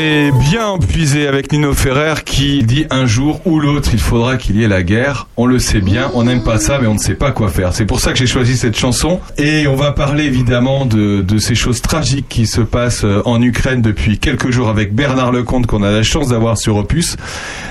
est 0.00 0.32
bien 0.32 0.78
puisé 0.78 1.26
avec 1.26 1.52
Nino 1.52 1.74
Ferrer 1.74 2.14
qui 2.24 2.62
dit 2.62 2.86
un 2.90 3.06
jour 3.06 3.40
ou 3.44 3.60
l'autre 3.60 3.90
il 3.92 4.00
faudra 4.00 4.36
qu'il 4.36 4.56
y 4.56 4.64
ait 4.64 4.68
la 4.68 4.82
guerre. 4.82 5.26
On 5.36 5.46
le 5.46 5.58
sait 5.58 5.80
bien, 5.80 6.10
on 6.14 6.24
n'aime 6.24 6.42
pas 6.42 6.58
ça 6.58 6.78
mais 6.80 6.86
on 6.86 6.94
ne 6.94 6.98
sait 6.98 7.14
pas 7.14 7.32
quoi 7.32 7.48
faire. 7.48 7.74
C'est 7.74 7.84
pour 7.84 8.00
ça 8.00 8.12
que 8.12 8.18
j'ai 8.18 8.26
choisi 8.26 8.56
cette 8.56 8.76
chanson 8.76 9.20
et 9.36 9.66
on 9.66 9.76
va 9.76 9.92
parler 9.92 10.24
évidemment 10.24 10.86
de, 10.86 11.20
de 11.20 11.38
ces 11.38 11.54
choses 11.54 11.82
tragiques 11.82 12.28
qui 12.28 12.46
se 12.46 12.60
passent 12.60 13.04
euh, 13.04 13.22
en 13.26 13.42
Ukraine 13.42 13.82
depuis 13.82 14.18
quelques 14.18 14.50
jours 14.50 14.68
avec 14.68 14.94
Bernard 14.94 15.32
Lecomte 15.32 15.66
qu'on 15.66 15.82
a 15.82 15.90
la 15.90 16.02
chance 16.02 16.28
d'avoir 16.28 16.56
sur 16.56 16.76
Opus. 16.76 17.16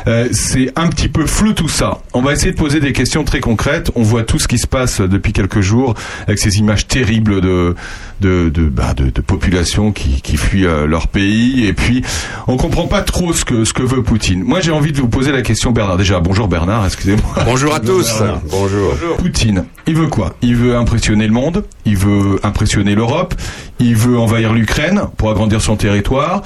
Euh, 0.07 0.27
c'est 0.31 0.71
un 0.75 0.87
petit 0.87 1.09
peu 1.09 1.25
flou 1.25 1.53
tout 1.53 1.69
ça. 1.69 1.99
On 2.13 2.21
va 2.21 2.33
essayer 2.33 2.51
de 2.51 2.57
poser 2.57 2.79
des 2.79 2.93
questions 2.93 3.23
très 3.23 3.39
concrètes. 3.39 3.91
On 3.95 4.03
voit 4.03 4.23
tout 4.23 4.39
ce 4.39 4.47
qui 4.47 4.59
se 4.59 4.67
passe 4.67 5.01
depuis 5.01 5.33
quelques 5.33 5.61
jours 5.61 5.95
avec 6.27 6.37
ces 6.37 6.59
images 6.59 6.87
terribles 6.87 7.41
de 7.41 7.75
de 8.21 8.49
de, 8.49 8.63
bah, 8.63 8.93
de, 8.93 9.09
de 9.09 9.21
populations 9.21 9.91
qui, 9.91 10.21
qui 10.21 10.37
fuient 10.37 10.65
euh, 10.65 10.85
leur 10.85 11.07
pays 11.07 11.65
et 11.65 11.73
puis 11.73 12.03
on 12.47 12.57
comprend 12.57 12.87
pas 12.87 13.01
trop 13.01 13.33
ce 13.33 13.45
que 13.45 13.65
ce 13.65 13.73
que 13.73 13.83
veut 13.83 14.03
Poutine. 14.03 14.43
Moi 14.43 14.59
j'ai 14.61 14.71
envie 14.71 14.91
de 14.91 14.97
vous 14.97 15.07
poser 15.07 15.31
la 15.31 15.41
question 15.41 15.71
Bernard. 15.71 15.97
Déjà 15.97 16.19
bonjour 16.19 16.47
Bernard, 16.47 16.85
excusez-moi. 16.85 17.43
Bonjour 17.45 17.73
à 17.73 17.79
tous. 17.79 18.19
Bernard. 18.19 18.41
Bonjour. 18.49 18.93
Poutine, 19.17 19.65
il 19.87 19.95
veut 19.95 20.07
quoi? 20.07 20.35
Il 20.41 20.55
veut 20.55 20.75
impressionner 20.75 21.27
le 21.27 21.33
monde, 21.33 21.65
il 21.85 21.97
veut 21.97 22.39
impressionner 22.43 22.95
l'Europe, 22.95 23.33
il 23.79 23.95
veut 23.95 24.17
envahir 24.17 24.53
l'Ukraine 24.53 25.03
pour 25.17 25.29
agrandir 25.29 25.61
son 25.61 25.75
territoire 25.75 26.41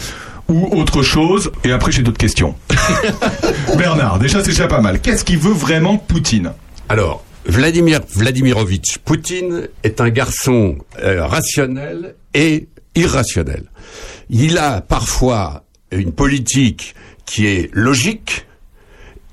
ou 0.49 0.77
autre 0.77 1.01
chose 1.03 1.51
Et 1.63 1.71
après 1.71 1.91
j'ai 1.91 2.01
d'autres 2.01 2.17
questions. 2.17 2.55
Bernard, 3.77 4.19
déjà 4.19 4.39
c'est 4.41 4.49
déjà 4.49 4.67
pas 4.67 4.81
mal. 4.81 4.99
Qu'est-ce 4.99 5.23
qu'il 5.23 5.39
veut 5.39 5.53
vraiment 5.53 5.97
Poutine? 5.97 6.51
Alors, 6.89 7.23
Vladimir 7.45 8.01
Vladimirovitch 8.13 8.99
Poutine 8.99 9.67
est 9.83 9.99
un 9.99 10.09
garçon 10.09 10.77
euh, 11.01 11.25
rationnel 11.25 12.15
et 12.33 12.67
irrationnel. 12.95 13.65
Il 14.29 14.57
a 14.57 14.81
parfois 14.81 15.62
une 15.97 16.11
politique 16.11 16.95
qui 17.25 17.47
est 17.47 17.69
logique 17.73 18.45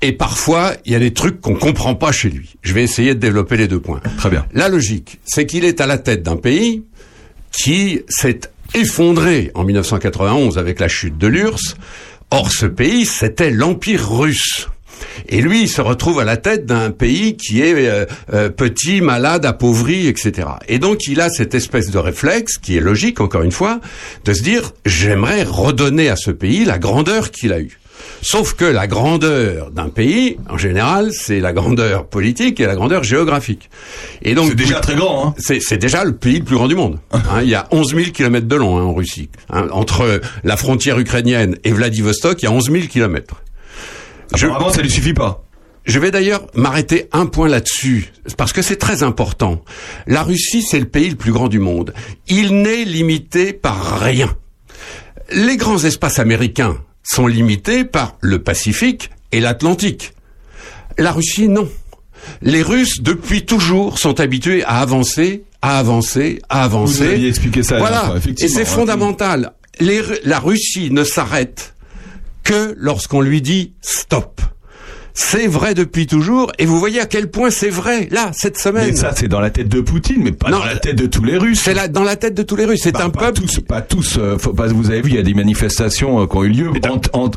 et 0.01 0.11
parfois 0.11 0.73
il 0.85 0.93
y 0.93 0.95
a 0.95 0.99
des 0.99 1.13
trucs 1.13 1.41
qu'on 1.41 1.55
comprend 1.55 1.95
pas 1.95 2.11
chez 2.11 2.29
lui. 2.29 2.55
Je 2.61 2.73
vais 2.73 2.83
essayer 2.83 3.13
de 3.13 3.19
développer 3.19 3.57
les 3.57 3.67
deux 3.67 3.79
points. 3.79 4.01
Très 4.17 4.29
bien. 4.29 4.45
La 4.53 4.69
logique, 4.69 5.19
c'est 5.25 5.45
qu'il 5.45 5.65
est 5.65 5.81
à 5.81 5.87
la 5.87 5.97
tête 5.97 6.23
d'un 6.23 6.37
pays 6.37 6.83
qui 7.51 8.01
s'est 8.07 8.41
effondré 8.73 9.51
en 9.53 9.63
1991 9.63 10.57
avec 10.57 10.79
la 10.79 10.87
chute 10.87 11.17
de 11.17 11.27
l'URSS. 11.27 11.75
Or, 12.31 12.51
ce 12.51 12.65
pays, 12.65 13.05
c'était 13.05 13.51
l'Empire 13.51 14.09
russe. 14.09 14.69
Et 15.29 15.41
lui, 15.41 15.63
il 15.63 15.69
se 15.69 15.81
retrouve 15.81 16.19
à 16.19 16.23
la 16.23 16.37
tête 16.37 16.65
d'un 16.65 16.91
pays 16.91 17.35
qui 17.35 17.61
est 17.61 17.73
euh, 17.75 18.05
euh, 18.33 18.49
petit, 18.49 19.01
malade, 19.01 19.45
appauvri, 19.45 20.07
etc. 20.07 20.47
Et 20.67 20.79
donc, 20.79 21.07
il 21.07 21.21
a 21.21 21.29
cette 21.29 21.55
espèce 21.55 21.89
de 21.89 21.97
réflexe, 21.97 22.57
qui 22.57 22.77
est 22.77 22.81
logique, 22.81 23.21
encore 23.21 23.43
une 23.43 23.51
fois, 23.51 23.79
de 24.25 24.33
se 24.33 24.43
dire, 24.43 24.71
j'aimerais 24.85 25.43
redonner 25.43 26.09
à 26.09 26.15
ce 26.15 26.31
pays 26.31 26.65
la 26.65 26.79
grandeur 26.79 27.31
qu'il 27.31 27.53
a 27.53 27.59
eue. 27.59 27.77
Sauf 28.21 28.53
que 28.53 28.65
la 28.65 28.87
grandeur 28.87 29.71
d'un 29.71 29.89
pays, 29.89 30.37
en 30.49 30.57
général, 30.57 31.09
c'est 31.11 31.39
la 31.39 31.53
grandeur 31.53 32.05
politique 32.05 32.59
et 32.59 32.65
la 32.65 32.75
grandeur 32.75 33.03
géographique. 33.03 33.69
Et 34.21 34.35
donc 34.35 34.49
C'est 34.49 34.55
déjà 34.55 34.79
très 34.79 34.95
grand, 34.95 35.29
hein 35.29 35.35
c'est 35.37 35.77
déjà 35.77 36.03
le 36.03 36.13
pays 36.13 36.39
le 36.39 36.45
plus 36.45 36.55
grand 36.55 36.67
du 36.67 36.75
monde. 36.75 36.99
Hein, 37.31 37.43
il 37.43 37.49
y 37.49 37.55
a 37.55 37.67
11 37.71 37.95
000 37.95 38.11
kilomètres 38.11 38.47
de 38.47 38.55
long 38.55 38.77
hein, 38.77 38.83
en 38.83 38.93
Russie. 38.93 39.29
Hein, 39.49 39.67
entre 39.71 40.19
la 40.43 40.57
frontière 40.57 40.99
ukrainienne 40.99 41.55
et 41.63 41.71
Vladivostok, 41.71 42.41
il 42.41 42.45
y 42.45 42.47
a 42.47 42.51
11 42.51 42.71
000 42.71 42.87
kilomètres. 42.87 43.35
Je- 44.35 44.47
ça 44.73 44.81
lui 44.81 44.89
suffit 44.89 45.13
pas. 45.13 45.43
je 45.85 45.99
vais 45.99 46.11
d'ailleurs 46.11 46.45
m'arrêter 46.53 47.07
un 47.11 47.25
point 47.25 47.47
là-dessus, 47.47 48.11
parce 48.37 48.53
que 48.53 48.61
c'est 48.61 48.75
très 48.77 49.03
important. 49.03 49.63
La 50.07 50.23
Russie, 50.23 50.61
c'est 50.61 50.79
le 50.79 50.85
pays 50.87 51.09
le 51.09 51.15
plus 51.15 51.31
grand 51.31 51.47
du 51.47 51.59
monde. 51.59 51.93
Il 52.27 52.61
n'est 52.61 52.85
limité 52.85 53.51
par 53.53 53.99
rien. 53.99 54.35
Les 55.33 55.57
grands 55.57 55.83
espaces 55.83 56.19
américains 56.19 56.77
sont 57.03 57.25
limités 57.27 57.83
par 57.85 58.15
le 58.21 58.39
Pacifique 58.43 59.09
et 59.31 59.39
l'Atlantique. 59.39 60.13
La 60.97 61.11
Russie, 61.11 61.47
non. 61.47 61.69
Les 62.41 62.61
Russes, 62.61 63.01
depuis 63.01 63.45
toujours, 63.45 63.97
sont 63.97 64.19
habitués 64.19 64.63
à 64.65 64.79
avancer, 64.81 65.43
à 65.63 65.79
avancer, 65.79 66.39
à 66.49 66.63
avancer. 66.63 67.05
Vous 67.05 67.11
aviez 67.13 67.29
expliqué 67.29 67.63
ça 67.63 67.77
Voilà. 67.79 68.01
fois, 68.01 68.17
Et 68.39 68.47
c'est 68.47 68.59
Ouais. 68.59 68.65
fondamental. 68.65 69.53
Les 69.79 70.01
la 70.25 70.39
Russie 70.39 70.91
ne 70.91 71.03
s'arrête 71.03 71.73
que 72.43 72.73
lorsqu'on 72.77 73.21
lui 73.21 73.41
dit 73.41 73.73
stop. 73.81 74.41
C'est 75.13 75.45
vrai 75.45 75.73
depuis 75.73 76.07
toujours, 76.07 76.53
et 76.57 76.65
vous 76.65 76.79
voyez 76.79 77.01
à 77.01 77.05
quel 77.05 77.29
point 77.29 77.49
c'est 77.49 77.69
vrai, 77.69 78.07
là, 78.11 78.31
cette 78.33 78.57
semaine. 78.57 78.91
Mais 78.91 78.95
ça 78.95 79.11
c'est 79.13 79.27
dans 79.27 79.41
la 79.41 79.49
tête 79.49 79.67
de 79.67 79.81
Poutine, 79.81 80.21
mais 80.23 80.31
pas 80.31 80.49
Non, 80.49 80.59
dans 80.59 80.65
la 80.65 80.77
tête 80.77 80.95
de 80.95 81.05
tous 81.05 81.25
les 81.25 81.37
Russes. 81.37 81.59
C'est 81.61 81.73
là, 81.73 81.89
dans 81.89 82.03
la 82.05 82.15
tête 82.15 82.33
de 82.33 82.43
tous 82.43 82.55
les 82.55 82.63
Russes. 82.63 82.79
C'est 82.81 82.93
Bah, 82.93 83.03
un 83.03 83.09
pas 83.09 83.25
peuple. 83.25 83.41
tous, 83.41 83.59
pas 83.59 83.81
tous. 83.81 84.17
euh, 84.17 84.37
faut 84.37 84.53
pas- 84.53 84.67
vous 84.67 84.89
avez 84.89 85.01
vu, 85.01 85.09
il 85.09 85.15
y 85.17 85.19
a 85.19 85.21
des 85.21 85.33
manifestations 85.33 86.21
euh, 86.21 86.27
qui 86.27 86.37
ont 86.37 86.43
eu 86.45 86.49
lieu 86.49 86.71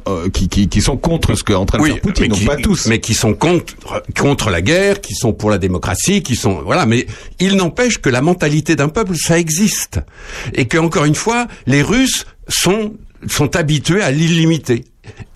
euh, 0.09 0.29
qui, 0.31 0.49
qui, 0.49 0.69
qui 0.69 0.81
sont 0.83 0.97
contre 0.97 1.35
ce 1.35 1.43
qu'est 1.43 1.55
en 1.55 1.67
train 1.67 1.79
de 1.79 1.83
Oui, 1.83 1.91
faire 1.91 2.01
Poutine. 2.01 2.23
mais 2.23 2.29
Donc 2.29 2.39
qui, 2.39 2.45
pas 2.45 2.57
tous. 2.57 2.87
mais 2.87 3.01
qui 3.01 3.13
sont 3.13 3.35
contre 3.35 3.75
contre 4.17 4.51
la 4.51 4.63
guerre, 4.63 5.01
qui 5.01 5.17
sont 5.17 5.33
pour 5.33 5.51
la 5.51 5.59
démocratie, 5.59 6.23
qui 6.23 6.37
sont 6.37 6.63
voilà. 6.65 6.87
Mais 6.87 7.07
il 7.41 7.57
n'empêche 7.57 7.99
que 7.99 8.09
la 8.09 8.23
mentalité 8.23 8.77
d'un 8.77 8.89
peuple, 8.89 9.17
ça 9.17 9.37
existe, 9.37 9.99
et 10.53 10.67
que 10.67 10.79
encore 10.79 11.07
une 11.07 11.17
fois, 11.17 11.49
les 11.67 11.83
Russes 11.83 12.25
sont 12.47 12.95
sont 13.27 13.57
habitués 13.57 14.01
à 14.01 14.13
l'illimité. 14.13 14.85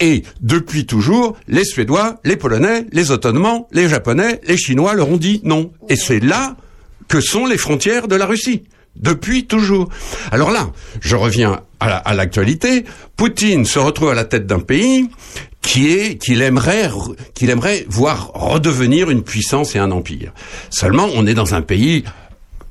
Et 0.01 0.23
depuis 0.41 0.87
toujours, 0.87 1.37
les 1.49 1.65
Suédois, 1.65 2.21
les 2.25 2.37
Polonais, 2.37 2.87
les 2.93 3.11
Ottomans, 3.11 3.65
les 3.73 3.89
Japonais, 3.89 4.41
les 4.47 4.57
Chinois 4.57 4.95
leur 4.95 5.09
ont 5.11 5.17
dit 5.17 5.41
non. 5.45 5.73
Et 5.89 5.97
c'est 5.97 6.21
là 6.21 6.57
que 7.09 7.21
sont 7.21 7.47
les 7.47 7.59
frontières 7.59 8.09
de 8.09 8.17
la 8.17 8.27
Russie. 8.27 8.65
Depuis 8.97 9.47
toujours. 9.47 9.89
Alors 10.33 10.51
là, 10.51 10.71
je 11.01 11.15
reviens 11.17 11.61
à 11.81 11.89
la- 11.89 11.97
à 11.99 12.15
l'actualité. 12.15 12.85
Poutine 13.17 13.65
se 13.65 13.79
retrouve 13.79 14.11
à 14.11 14.15
la 14.15 14.25
tête 14.25 14.47
d'un 14.47 14.59
pays 14.61 15.09
qui 15.63 15.91
est 15.93 16.17
qu'il 16.19 16.43
aimerait 16.43 16.91
qu'il 17.35 17.51
aimerait 17.51 17.85
voir 17.89 18.31
redevenir 18.35 19.11
une 19.11 19.23
puissance 19.23 19.77
et 19.77 19.79
un 19.79 19.91
empire. 19.91 20.33
Seulement, 20.71 21.09
on 21.15 21.27
est 21.27 21.35
dans 21.35 21.55
un 21.55 21.63
pays 21.63 22.05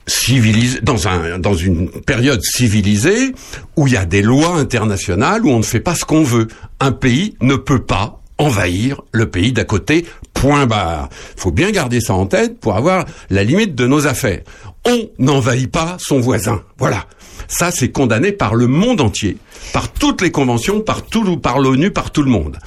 civilisé, 0.08 0.80
dans 0.82 1.08
un 1.08 1.38
dans 1.38 1.54
une 1.54 1.90
période 1.90 2.42
civilisée 2.42 3.34
où 3.76 3.88
il 3.88 3.94
y 3.94 3.98
a 3.98 4.06
des 4.06 4.22
lois 4.22 4.56
internationales 4.56 5.46
où 5.46 5.50
on 5.50 5.60
ne 5.60 5.64
fait 5.64 5.80
pas 5.80 5.96
ce 5.96 6.06
qu'on 6.06 6.24
veut. 6.24 6.48
Un 6.80 6.92
pays 6.92 7.36
ne 7.42 7.56
peut 7.56 7.84
pas 7.84 8.22
envahir 8.38 9.02
le 9.12 9.30
pays 9.30 9.52
d'à 9.52 9.64
côté. 9.64 10.06
Point 10.34 10.68
barre. 10.68 11.10
Faut 11.36 11.52
bien 11.52 11.72
garder 11.72 12.00
ça 12.00 12.14
en 12.14 12.28
tête 12.28 12.60
pour 12.60 12.76
avoir 12.76 13.06
la 13.30 13.44
limite 13.44 13.76
de 13.76 13.88
nos 13.88 14.08
affaires. 14.08 14.42
On 14.86 15.10
n'envahit 15.20 15.72
pas 15.72 15.98
son 16.00 16.20
voisin. 16.20 16.62
Voilà. 16.78 17.06
Ça, 17.48 17.72
c'est 17.72 17.90
condamné 17.90 18.32
par 18.32 18.56
le 18.56 18.68
monde 18.68 19.02
entier, 19.02 19.38
par 19.74 19.92
toutes 19.92 20.22
les 20.22 20.32
conventions, 20.32 20.82
par 20.82 21.04
tout, 21.04 21.38
par 21.38 21.60
l'ONU, 21.60 21.92
par 21.92 22.12
tout 22.12 22.24
le 22.24 22.30
monde. 22.30 22.60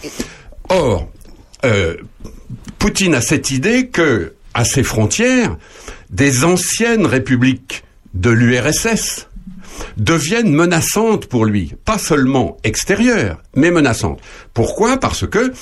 Or, 0.68 1.08
euh, 1.64 1.96
Poutine 2.78 3.14
a 3.14 3.20
cette 3.20 3.50
idée 3.50 3.88
que, 3.88 4.34
à 4.54 4.64
ses 4.64 4.82
frontières, 4.82 5.56
des 6.10 6.44
anciennes 6.44 7.06
républiques 7.06 7.84
de 8.14 8.30
l'URSS 8.30 9.28
deviennent 9.96 10.52
menaçantes 10.52 11.26
pour 11.26 11.44
lui, 11.44 11.72
pas 11.84 11.98
seulement 11.98 12.56
extérieures, 12.64 13.40
mais 13.54 13.70
menaçantes. 13.70 14.20
Pourquoi? 14.52 14.98
Parce 14.98 15.26
que 15.26 15.52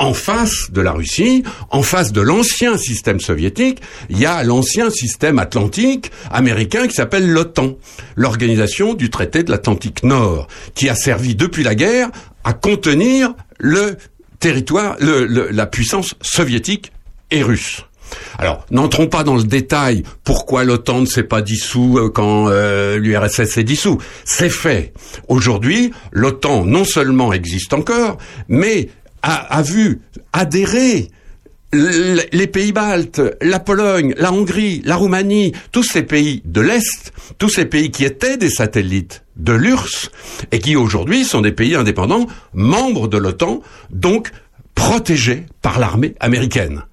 en 0.00 0.14
face 0.14 0.70
de 0.70 0.80
la 0.80 0.92
Russie, 0.92 1.42
en 1.70 1.82
face 1.82 2.12
de 2.12 2.20
l'ancien 2.20 2.78
système 2.78 3.18
soviétique, 3.20 3.80
il 4.10 4.18
y 4.18 4.26
a 4.26 4.42
l'ancien 4.44 4.90
système 4.90 5.38
atlantique 5.40 6.12
américain 6.30 6.86
qui 6.86 6.94
s'appelle 6.94 7.28
l'OTAN, 7.28 7.74
l'organisation 8.16 8.94
du 8.94 9.10
traité 9.10 9.42
de 9.42 9.50
l'Atlantique 9.50 10.04
Nord, 10.04 10.46
qui 10.74 10.88
a 10.88 10.94
servi 10.94 11.34
depuis 11.34 11.64
la 11.64 11.74
guerre 11.74 12.10
à 12.44 12.52
contenir 12.52 13.34
le 13.58 13.96
territoire, 14.38 14.96
le- 15.00 15.24
la 15.50 15.66
puissance 15.66 16.14
soviétique 16.20 16.92
et 17.32 17.42
russe. 17.42 17.84
Alors, 18.38 18.64
n'entrons 18.70 19.06
pas 19.06 19.24
dans 19.24 19.36
le 19.36 19.44
détail 19.44 20.02
pourquoi 20.24 20.64
l'OTAN 20.64 21.00
ne 21.00 21.06
s'est 21.06 21.24
pas 21.24 21.42
dissous 21.42 21.98
euh, 21.98 22.10
quand 22.10 22.48
euh, 22.48 22.98
l'URSS 22.98 23.44
s'est 23.44 23.64
dissous. 23.64 23.98
C'est 24.24 24.50
fait. 24.50 24.92
Aujourd'hui, 25.28 25.92
l'OTAN 26.12 26.64
non 26.64 26.84
seulement 26.84 27.32
existe 27.32 27.72
encore, 27.72 28.18
mais 28.48 28.88
a, 29.22 29.62
vu 29.62 30.00
adhérer 30.32 31.08
les 31.72 32.46
pays 32.46 32.72
baltes, 32.72 33.20
la 33.42 33.58
Pologne, 33.58 34.14
la 34.16 34.32
Hongrie, 34.32 34.80
la 34.84 34.96
Roumanie, 34.96 35.52
tous 35.72 35.82
ces 35.82 36.02
pays 36.02 36.40
de 36.44 36.60
l'Est, 36.60 37.12
tous 37.36 37.50
ces 37.50 37.66
pays 37.66 37.90
qui 37.90 38.04
étaient 38.04 38.38
des 38.38 38.48
satellites 38.48 39.24
de 39.36 39.52
l'URSS 39.52 40.10
et 40.50 40.60
qui 40.60 40.76
aujourd'hui 40.76 41.24
sont 41.24 41.42
des 41.42 41.52
pays 41.52 41.74
indépendants, 41.74 42.26
membres 42.54 43.08
de 43.08 43.18
l'OTAN, 43.18 43.60
donc 43.90 44.30
protégés 44.74 45.44
par 45.60 45.78
l'armée 45.78 46.14
américaine. 46.20 46.84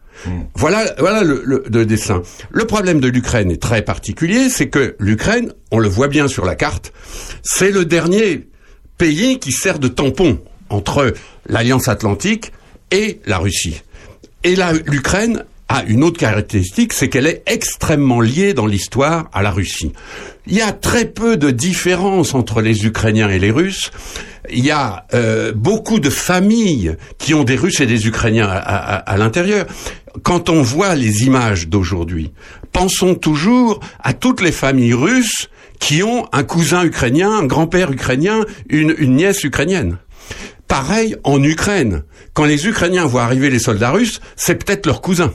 Voilà, 0.55 0.93
voilà 0.99 1.23
le, 1.23 1.85
dessin. 1.85 2.21
Le 2.51 2.65
problème 2.65 2.99
de 2.99 3.07
l'Ukraine 3.07 3.51
est 3.51 3.61
très 3.61 3.81
particulier, 3.81 4.49
c'est 4.49 4.69
que 4.69 4.95
l'Ukraine, 4.99 5.53
on 5.71 5.79
le 5.79 5.87
voit 5.87 6.07
bien 6.07 6.27
sur 6.27 6.45
la 6.45 6.55
carte, 6.55 6.93
c'est 7.43 7.71
le 7.71 7.85
dernier 7.85 8.47
pays 8.97 9.39
qui 9.39 9.51
sert 9.51 9.79
de 9.79 9.87
tampon 9.87 10.39
entre 10.69 11.13
l'Alliance 11.47 11.87
Atlantique 11.87 12.51
et 12.91 13.19
la 13.25 13.37
Russie. 13.37 13.81
Et 14.43 14.55
là, 14.55 14.73
l'Ukraine 14.85 15.43
a 15.67 15.83
une 15.83 16.03
autre 16.03 16.19
caractéristique, 16.19 16.93
c'est 16.93 17.09
qu'elle 17.09 17.25
est 17.25 17.41
extrêmement 17.47 18.21
liée 18.21 18.53
dans 18.53 18.67
l'histoire 18.67 19.29
à 19.33 19.41
la 19.41 19.51
Russie. 19.51 19.91
Il 20.45 20.53
y 20.53 20.61
a 20.61 20.71
très 20.71 21.05
peu 21.05 21.37
de 21.37 21.49
différence 21.49 22.35
entre 22.35 22.61
les 22.61 22.85
Ukrainiens 22.85 23.29
et 23.29 23.39
les 23.39 23.49
Russes. 23.49 23.91
il 24.51 24.63
y 24.63 24.69
a 24.69 25.07
euh, 25.15 25.51
beaucoup 25.53 25.99
de 25.99 26.11
familles 26.11 26.95
qui 27.17 27.33
ont 27.33 27.43
des 27.43 27.55
Russes 27.55 27.81
et 27.81 27.87
des 27.87 28.05
Ukrainiens 28.05 28.47
à 28.47 29.17
l'intérieur. 29.17 29.65
Quand 30.23 30.49
on 30.49 30.61
voit 30.61 30.95
les 30.95 31.25
images 31.25 31.67
d'aujourd'hui, 31.67 32.31
pensons 32.71 33.15
toujours 33.15 33.79
à 33.99 34.13
toutes 34.13 34.41
les 34.41 34.51
familles 34.51 34.93
russes 34.93 35.49
qui 35.79 36.03
ont 36.03 36.27
un 36.31 36.43
cousin 36.43 36.83
ukrainien, 36.83 37.31
un 37.31 37.45
grand-père 37.45 37.91
ukrainien, 37.91 38.45
une, 38.69 38.95
une 38.97 39.15
nièce 39.15 39.43
ukrainienne. 39.43 39.97
Pareil 40.67 41.15
en 41.23 41.41
Ukraine. 41.43 42.03
Quand 42.33 42.45
les 42.45 42.67
Ukrainiens 42.67 43.05
voient 43.05 43.23
arriver 43.23 43.49
les 43.49 43.59
soldats 43.59 43.91
russes, 43.91 44.19
c'est 44.35 44.55
peut-être 44.55 44.85
leur 44.85 45.01
cousin. 45.01 45.31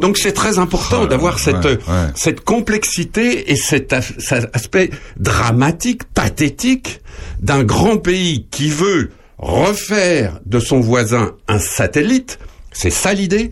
Donc 0.00 0.16
c'est 0.16 0.32
très 0.32 0.58
important 0.58 1.02
oh 1.02 1.06
d'avoir 1.06 1.38
cette 1.40 1.66
cette 2.14 2.42
complexité 2.42 3.50
et 3.50 3.56
cet, 3.56 3.92
aspect 3.92 4.90
dramatique, 5.16 6.04
pathétique 6.04 7.00
d'un 7.40 7.64
grand 7.64 7.96
pays 7.96 8.46
qui 8.50 8.70
veut 8.70 9.10
refaire 9.38 10.38
de 10.46 10.60
son 10.60 10.80
voisin 10.80 11.32
un 11.48 11.58
satellite. 11.58 12.38
C'est 12.72 12.90
ça 12.90 13.12
l'idée. 13.12 13.50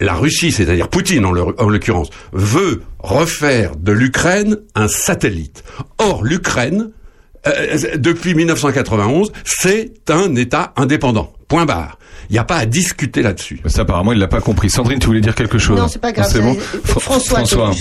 La 0.00 0.14
Russie, 0.14 0.52
c'est-à-dire 0.52 0.88
Poutine 0.88 1.24
en 1.24 1.32
l'occurrence, 1.32 2.10
veut 2.32 2.82
refaire 2.98 3.76
de 3.76 3.92
l'Ukraine 3.92 4.58
un 4.74 4.88
satellite. 4.88 5.64
Or, 5.98 6.24
l'Ukraine, 6.24 6.90
euh, 7.46 7.96
depuis 7.96 8.34
1991, 8.34 9.32
c'est 9.44 10.10
un 10.10 10.34
État 10.34 10.72
indépendant. 10.76 11.32
Point 11.48 11.66
barre. 11.66 11.98
Il 12.28 12.32
n'y 12.32 12.38
a 12.38 12.44
pas 12.44 12.56
à 12.56 12.66
discuter 12.66 13.22
là-dessus. 13.22 13.60
Ça, 13.66 13.82
apparemment, 13.82 14.12
il 14.12 14.18
l'a 14.18 14.26
pas 14.26 14.40
compris. 14.40 14.68
Sandrine, 14.68 14.98
tu 14.98 15.06
voulais 15.06 15.20
dire 15.20 15.34
quelque 15.34 15.58
chose 15.58 15.78
Non, 15.78 15.88
c'est 15.88 16.00
pas 16.00 16.12
grave. 16.12 16.32
bon 16.40 16.56
François, 16.84 17.44
François. 17.44 17.72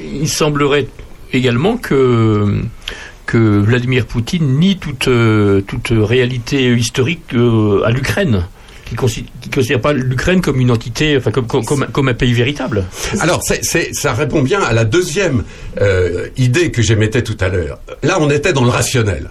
il 0.00 0.28
semblerait 0.28 0.86
également 1.32 1.76
que 1.76 2.62
que 3.26 3.60
Vladimir 3.60 4.06
Poutine 4.06 4.58
nie 4.58 4.76
toute 4.76 5.06
euh, 5.06 5.60
toute 5.60 5.92
réalité 5.92 6.74
historique 6.74 7.32
euh, 7.32 7.82
à 7.84 7.90
l'Ukraine 7.90 8.44
qui 8.96 9.24
ne 9.48 9.54
considère 9.54 9.80
pas 9.80 9.92
l'Ukraine 9.92 10.40
comme 10.40 10.60
une 10.60 10.70
entité, 10.70 11.16
enfin 11.16 11.30
comme, 11.30 11.46
comme, 11.46 12.08
un 12.08 12.14
pays 12.14 12.32
véritable. 12.32 12.84
Alors, 13.20 13.40
ça 13.42 14.12
répond 14.12 14.42
bien 14.42 14.60
à 14.60 14.72
la 14.72 14.84
deuxième 14.84 15.44
euh, 15.80 16.28
idée 16.36 16.70
que 16.70 16.82
j'émettais 16.82 17.22
tout 17.22 17.36
à 17.40 17.48
l'heure. 17.48 17.78
Là, 18.02 18.18
on 18.20 18.30
était 18.30 18.52
dans 18.52 18.64
le 18.64 18.70
rationnel. 18.70 19.30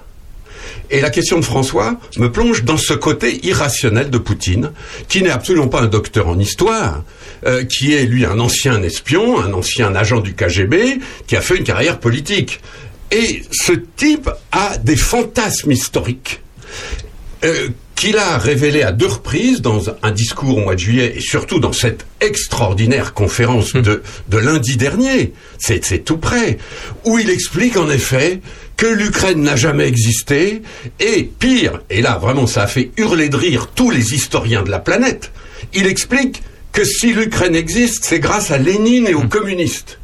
Et 0.92 1.02
la 1.02 1.12
question 1.12 1.38
de 1.38 1.46
François 1.46 2.00
me 2.18 2.32
plonge 2.32 2.64
dans 2.64 2.78
ce 2.78 2.94
côté 2.94 3.46
irrationnel 3.46 4.10
de 4.10 4.18
Poutine, 4.18 4.72
qui 5.08 5.22
n'est 5.22 5.30
absolument 5.30 5.68
pas 5.68 5.82
un 5.82 5.88
docteur 5.88 6.28
en 6.28 6.40
histoire, 6.40 7.04
euh, 7.46 7.64
qui 7.64 7.94
est 7.94 8.06
lui 8.06 8.26
un 8.26 8.40
ancien 8.40 8.82
espion, 8.82 9.40
un 9.40 9.54
ancien 9.54 9.94
agent 9.94 10.20
du 10.20 10.34
KGB, 10.34 11.00
qui 11.28 11.36
a 11.36 11.42
fait 11.42 11.58
une 11.58 11.64
carrière 11.64 12.00
politique. 12.00 12.60
Et 13.12 13.44
ce 13.52 13.74
type 13.74 14.30
a 14.52 14.78
des 14.78 14.96
fantasmes 14.96 15.72
historiques. 15.72 16.42
Euh, 17.44 17.70
qu'il 18.00 18.18
a 18.18 18.38
révélé 18.38 18.82
à 18.82 18.94
deux 18.94 19.08
reprises 19.08 19.62
dans 19.62 19.90
un 20.04 20.12
discours 20.12 20.58
au 20.58 20.62
mois 20.62 20.76
de 20.76 20.80
juillet 20.80 21.16
et 21.18 21.20
surtout 21.20 21.60
dans 21.60 21.74
cette 21.74 22.06
extraordinaire 22.22 23.14
conférence 23.14 23.76
hum. 23.76 23.82
de, 23.82 24.02
de 24.30 24.38
lundi 24.38 24.78
dernier, 24.78 25.34
c'est 25.58 26.06
tout 26.06 26.16
près, 26.16 26.60
où 27.04 27.20
il 27.20 27.30
explique 27.30 27.76
en 27.76 27.90
effet 27.90 28.40
que 28.78 28.88
l'Ukraine 28.88 29.42
n'a 29.42 29.58
jamais 29.58 29.86
existé 29.86 30.62
et 31.02 31.24
pire, 31.24 31.82
et 31.90 32.02
là 32.02 32.18
vraiment 32.18 32.48
ça 32.48 32.64
a 32.64 32.68
fait 32.68 32.92
hurler 32.96 33.28
de 33.28 33.36
rire 33.36 33.68
tous 33.76 33.92
les 33.92 34.14
historiens 34.14 34.64
de 34.64 34.72
la 34.72 34.80
planète, 34.80 35.34
il 35.74 35.86
explique 35.86 36.42
que 36.72 36.86
si 36.86 37.12
l'Ukraine 37.12 37.56
existe, 37.56 38.06
c'est 38.06 38.22
grâce 38.22 38.50
à 38.50 38.58
Lénine 38.58 39.08
et 39.08 39.14
aux 39.14 39.24
hum. 39.24 39.30
communistes. 39.30 40.00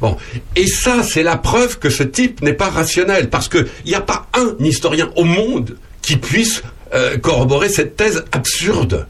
Bon. 0.00 0.16
Et 0.56 0.66
ça, 0.66 1.02
c'est 1.02 1.24
la 1.24 1.36
preuve 1.36 1.78
que 1.78 1.90
ce 1.90 2.04
type 2.04 2.42
n'est 2.42 2.52
pas 2.52 2.68
rationnel, 2.68 3.30
parce 3.30 3.48
qu'il 3.48 3.66
n'y 3.86 3.94
a 3.94 4.00
pas 4.00 4.26
un 4.34 4.56
historien 4.64 5.10
au 5.14 5.24
monde 5.24 5.76
qui 6.02 6.16
puisse 6.16 6.62
euh, 6.94 7.18
corroborer 7.18 7.68
cette 7.68 7.96
thèse 7.96 8.24
absurde. 8.32 9.06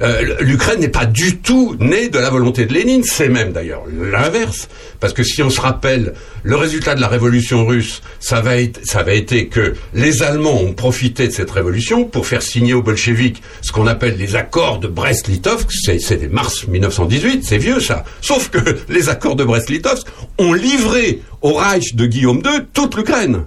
Euh, 0.00 0.36
L'Ukraine 0.40 0.80
n'est 0.80 0.88
pas 0.88 1.06
du 1.06 1.38
tout 1.38 1.76
née 1.80 2.08
de 2.08 2.18
la 2.18 2.30
volonté 2.30 2.66
de 2.66 2.74
Lénine, 2.74 3.02
c'est 3.04 3.28
même 3.28 3.52
d'ailleurs 3.52 3.82
l'inverse, 3.88 4.68
parce 5.00 5.12
que 5.12 5.22
si 5.22 5.42
on 5.42 5.50
se 5.50 5.60
rappelle 5.60 6.12
le 6.42 6.56
résultat 6.56 6.94
de 6.94 7.00
la 7.00 7.08
révolution 7.08 7.66
russe, 7.66 8.02
ça 8.20 8.40
va, 8.40 8.56
être, 8.60 8.80
ça 8.84 9.02
va 9.02 9.14
été 9.14 9.48
que 9.48 9.74
les 9.94 10.22
Allemands 10.22 10.60
ont 10.60 10.72
profité 10.72 11.28
de 11.28 11.32
cette 11.32 11.50
révolution 11.50 12.04
pour 12.04 12.26
faire 12.26 12.42
signer 12.42 12.74
aux 12.74 12.82
bolcheviks 12.82 13.42
ce 13.62 13.72
qu'on 13.72 13.86
appelle 13.86 14.16
les 14.16 14.36
accords 14.36 14.78
de 14.78 14.88
Brest-Litovsk, 14.88 15.70
c'est 15.72 16.30
mars 16.30 16.66
1918, 16.66 17.44
c'est 17.44 17.58
vieux 17.58 17.80
ça, 17.80 18.04
sauf 18.20 18.50
que 18.50 18.58
les 18.88 19.08
accords 19.08 19.36
de 19.36 19.44
Brest-Litovsk 19.44 20.06
ont 20.38 20.52
livré 20.52 21.22
au 21.42 21.54
Reich 21.54 21.94
de 21.94 22.06
Guillaume 22.06 22.42
II 22.44 22.66
toute 22.72 22.96
l'Ukraine. 22.96 23.44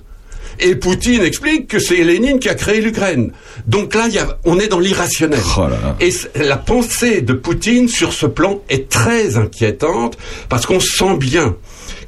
Et 0.59 0.75
Poutine 0.75 1.23
explique 1.23 1.67
que 1.67 1.79
c'est 1.79 2.03
Lénine 2.03 2.39
qui 2.39 2.49
a 2.49 2.55
créé 2.55 2.81
l'Ukraine. 2.81 3.31
Donc 3.67 3.95
là, 3.95 4.07
y 4.07 4.17
a, 4.17 4.37
on 4.45 4.59
est 4.59 4.67
dans 4.67 4.79
l'irrationnel. 4.79 5.39
Oh 5.57 5.67
Et 5.99 6.11
la 6.35 6.57
pensée 6.57 7.21
de 7.21 7.33
Poutine 7.33 7.87
sur 7.87 8.13
ce 8.13 8.25
plan 8.25 8.61
est 8.69 8.89
très 8.89 9.37
inquiétante 9.37 10.17
parce 10.49 10.65
qu'on 10.65 10.79
sent 10.79 11.17
bien 11.17 11.55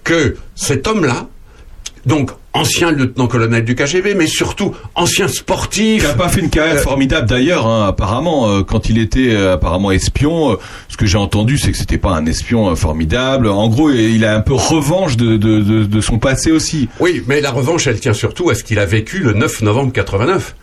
que 0.03 0.36
cet 0.56 0.88
homme-là, 0.88 1.30
donc 2.06 2.31
ancien 2.53 2.92
lieutenant-colonel 2.92 3.63
du 3.63 3.75
KGB, 3.75 4.13
mais 4.15 4.27
surtout 4.27 4.75
ancien 4.95 5.27
sportif. 5.27 6.03
Il 6.03 6.07
n'a 6.07 6.13
pas 6.13 6.30
fait 6.30 6.42
une 6.42 6.50
carrière 6.50 6.75
euh, 6.75 6.81
formidable 6.81 7.27
d'ailleurs, 7.27 7.68
hein, 7.68 7.88
apparemment, 7.88 8.50
euh, 8.50 8.63
quand 8.63 8.89
il 8.89 8.98
était 8.98 9.33
euh, 9.33 9.53
apparemment 9.53 9.92
espion. 9.92 10.57
ce 10.89 10.98
que 10.98 11.06
j'ai 11.06 11.18
entendu, 11.18 11.57
c'est 11.57 11.71
que 11.71 11.77
c'était 11.77 11.98
pas 11.98 12.12
un 12.12 12.25
espion 12.25 12.75
formidable. 12.75 13.48
En 13.48 13.69
gros, 13.69 13.89
il 13.92 14.25
a 14.25 14.36
un 14.36 14.42
peu 14.42 14.53
revanche 14.53 15.18
de, 15.18 15.38
de, 15.38 15.59
de, 15.59 15.83
de, 15.86 16.01
son 16.01 16.19
passé 16.19 16.51
aussi. 16.51 16.89
Oui, 17.00 17.24
mais 17.27 17.42
la 17.42 17.51
revanche, 17.51 17.88
elle 17.88 18.00
tient 18.00 18.13
surtout 18.13 18.50
à 18.50 18.56
ce 18.56 18.63
qu'il 18.63 18.80
a 18.80 18.86
vécu 18.86 19.19
le 19.19 19.33
9 19.33 19.62
novembre 19.62 19.94
89. 19.94 20.56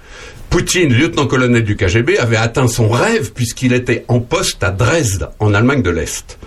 Poutine, 0.50 0.92
lieutenant-colonel 0.92 1.62
du 1.62 1.76
KGB, 1.76 2.18
avait 2.18 2.36
atteint 2.36 2.68
son 2.68 2.88
rêve 2.88 3.32
puisqu'il 3.32 3.74
était 3.74 4.04
en 4.08 4.20
poste 4.20 4.62
à 4.64 4.70
Dresde, 4.70 5.28
en 5.40 5.52
Allemagne 5.52 5.82
de 5.82 5.90
l'Est. 5.90 6.38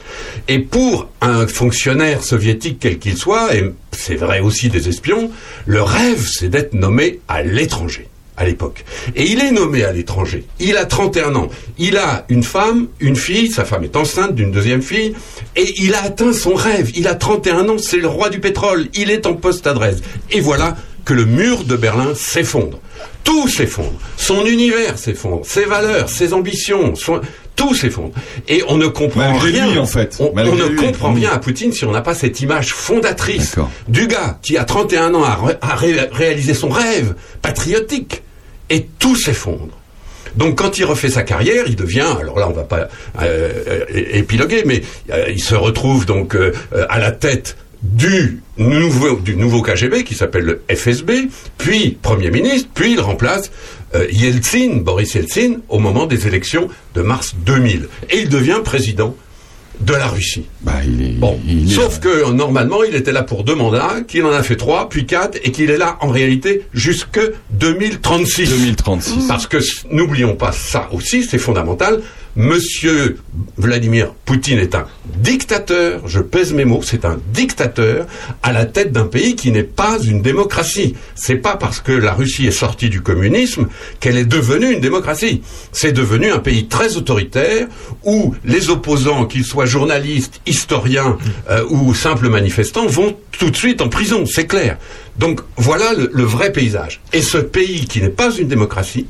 Et 0.48 0.60
pour 0.60 1.10
un 1.22 1.46
fonctionnaire 1.46 2.24
soviétique 2.24 2.78
quel 2.80 2.98
qu'il 2.98 3.16
soit, 3.16 3.56
et 3.56 3.72
c'est 3.92 4.16
vrai 4.16 4.40
aussi 4.40 4.70
des 4.70 4.90
espions, 4.90 5.30
le 5.68 5.84
rêve, 5.84 6.28
c'est 6.28 6.50
d'être 6.50 6.74
nommé 6.74 7.20
à 7.28 7.44
l'étranger 7.44 8.08
à 8.38 8.46
l'époque. 8.46 8.86
Et 9.16 9.26
il 9.26 9.40
est 9.40 9.52
nommé 9.52 9.84
à 9.84 9.92
l'étranger. 9.92 10.46
Il 10.60 10.78
a 10.78 10.86
31 10.86 11.36
ans. 11.36 11.50
Il 11.78 11.98
a 11.98 12.26
une 12.30 12.42
femme, 12.42 12.88
une 13.00 13.16
fille, 13.16 13.52
sa 13.52 13.66
femme 13.66 13.84
est 13.84 13.96
enceinte 13.96 14.34
d'une 14.34 14.52
deuxième 14.52 14.82
fille, 14.82 15.14
et 15.56 15.74
il 15.78 15.94
a 15.94 16.04
atteint 16.04 16.34
son 16.34 16.56
rêve. 16.56 16.92
Il 16.96 17.08
a 17.08 17.14
31 17.14 17.70
ans, 17.70 17.78
c'est 17.78 17.98
le 17.98 18.08
roi 18.08 18.30
du 18.30 18.40
pétrole. 18.40 18.88
Il 18.96 19.12
est 19.12 19.28
en 19.28 19.36
poste 19.36 19.68
à 19.68 19.74
Dresde. 19.74 20.04
Et 20.32 20.40
voilà 20.40 20.76
que 21.06 21.14
le 21.14 21.26
mur 21.26 21.64
de 21.64 21.76
Berlin 21.76 22.14
s'effondre. 22.16 22.80
Tout 23.24 23.48
s'effondre. 23.48 23.94
Son 24.18 24.46
univers 24.46 24.98
s'effondre. 24.98 25.46
Ses 25.46 25.66
valeurs, 25.66 26.10
ses 26.10 26.34
ambitions, 26.34 26.94
tout 27.56 27.76
s'effondre. 27.76 28.14
Et 28.48 28.64
on 28.68 28.78
ne 28.78 28.88
comprend 28.88 29.38
rien. 29.38 29.78
en 29.78 29.86
fait. 29.86 30.18
On, 30.20 30.34
ne 30.34 30.80
comprend 30.80 31.14
rien 31.14 31.32
à 31.32 31.40
Poutine 31.40 31.72
si 31.72 31.86
on 31.86 31.92
n'a 31.92 32.02
pas 32.02 32.16
cette 32.16 32.42
image 32.42 32.74
fondatrice 32.74 33.56
du 33.88 34.08
gars 34.08 34.40
qui, 34.42 34.58
à 34.58 34.64
31 34.64 35.14
ans, 35.14 35.24
a, 35.24 35.76
réalisé 35.76 36.54
son 36.54 36.70
rêve 36.70 37.16
patriotique. 37.42 38.24
Et 38.70 38.88
tout 39.00 39.18
s'effondre. 39.18 39.78
Donc 40.36 40.58
quand 40.58 40.78
il 40.78 40.86
refait 40.86 41.10
sa 41.10 41.24
carrière, 41.24 41.66
il 41.68 41.76
devient, 41.76 42.08
alors 42.20 42.40
là 42.40 42.48
on 42.48 42.54
va 42.54 42.64
pas 42.64 42.88
euh, 43.22 43.52
euh, 43.68 43.86
épiloguer, 43.90 44.64
mais 44.66 44.82
euh, 45.12 45.26
il 45.30 45.42
se 45.42 45.56
retrouve 45.56 46.06
donc 46.06 46.38
à 46.90 47.00
la 47.00 47.12
tête 47.12 47.58
du 47.84 48.42
nouveau, 48.58 49.18
du 49.18 49.36
nouveau 49.36 49.62
KGB 49.62 50.04
qui 50.04 50.16
s'appelle 50.16 50.44
le 50.44 50.76
FSB, 50.76 51.12
puis 51.58 51.98
Premier 52.02 52.30
ministre, 52.30 52.70
puis 52.74 52.94
il 52.94 53.00
remplace 53.00 53.52
euh, 53.96 54.08
Yeltsin, 54.12 54.78
Boris 54.78 55.14
Yeltsin, 55.16 55.56
au 55.70 55.80
moment 55.80 56.06
des 56.06 56.28
élections 56.28 56.68
de 56.96 57.02
mars 57.02 57.36
2000. 57.46 57.88
Et 58.10 58.20
il 58.20 58.30
devient 58.30 58.60
président 58.64 59.16
de 59.80 59.94
la 59.94 60.08
Russie. 60.08 60.46
Bah, 60.62 60.74
il 60.86 61.02
est, 61.02 61.14
bon, 61.14 61.40
sauf 61.68 62.00
que 62.00 62.32
normalement 62.32 62.84
il 62.84 62.96
était 62.96 63.12
là 63.12 63.24
pour 63.24 63.44
deux 63.44 63.56
mandats, 63.56 64.02
qu'il 64.08 64.24
en 64.26 64.32
a 64.32 64.44
fait 64.44 64.56
trois, 64.56 64.90
puis 64.90 65.06
quatre, 65.06 65.40
et 65.44 65.52
qu'il 65.52 65.72
est 65.72 65.78
là 65.78 65.98
en 66.02 66.10
réalité 66.10 66.68
jusque 66.74 67.20
2036. 67.52 68.50
2036. 68.50 69.28
Parce 69.28 69.48
que 69.48 69.58
n'oublions 69.92 70.36
pas 70.36 70.52
ça 70.52 70.88
aussi, 70.92 71.24
c'est 71.24 71.40
fondamental. 71.40 72.02
Monsieur 72.38 73.18
Vladimir 73.58 74.14
Poutine 74.26 74.58
est 74.60 74.74
un 74.74 74.88
dictateur, 75.18 76.08
je 76.08 76.20
pèse 76.20 76.54
mes 76.54 76.64
mots, 76.64 76.82
c'est 76.82 77.04
un 77.04 77.20
dictateur 77.34 78.08
à 78.42 78.54
la 78.54 78.66
tête 78.66 78.94
d'un 78.94 79.06
pays 79.06 79.36
qui 79.36 79.52
n'est 79.52 79.64
pas 79.64 79.98
une 80.00 80.22
démocratie. 80.22 80.96
C'est 81.14 81.36
pas 81.36 81.58
parce 81.58 81.82
que 81.82 81.92
la 81.92 82.14
Russie 82.14 82.48
est 82.48 82.52
sortie 82.52 82.90
du 82.90 83.02
communisme 83.02 83.68
qu'elle 84.00 84.16
est 84.16 84.26
devenue 84.26 84.72
une 84.72 84.80
démocratie. 84.80 85.42
C'est 85.74 85.92
devenu 85.92 86.32
un 86.32 86.40
pays 86.40 86.68
très 86.68 86.96
autoritaire 86.96 87.68
où 88.06 88.34
les 88.46 88.70
opposants, 88.70 89.26
qu'ils 89.26 89.46
soient 89.46 89.66
journalistes, 89.66 90.40
historiens 90.46 91.18
euh, 91.50 91.66
ou 91.70 91.94
simples 91.94 92.30
manifestants, 92.30 92.88
vont 92.88 93.18
tout 93.38 93.50
de 93.50 93.58
suite 93.58 93.82
en 93.82 93.90
prison, 93.90 94.26
c'est 94.26 94.48
clair. 94.48 94.78
Donc 95.18 95.42
voilà 95.58 95.92
le, 95.94 96.24
vrai 96.24 96.54
paysage. 96.54 97.02
Et 97.12 97.22
ce 97.22 97.40
pays 97.40 97.88
qui 97.88 98.02
n'est 98.02 98.10
pas 98.10 98.32
une 98.32 98.48
démocratie, 98.48 99.08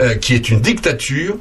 euh, 0.00 0.14
qui 0.14 0.34
est 0.34 0.50
une 0.50 0.60
dictature, 0.60 1.36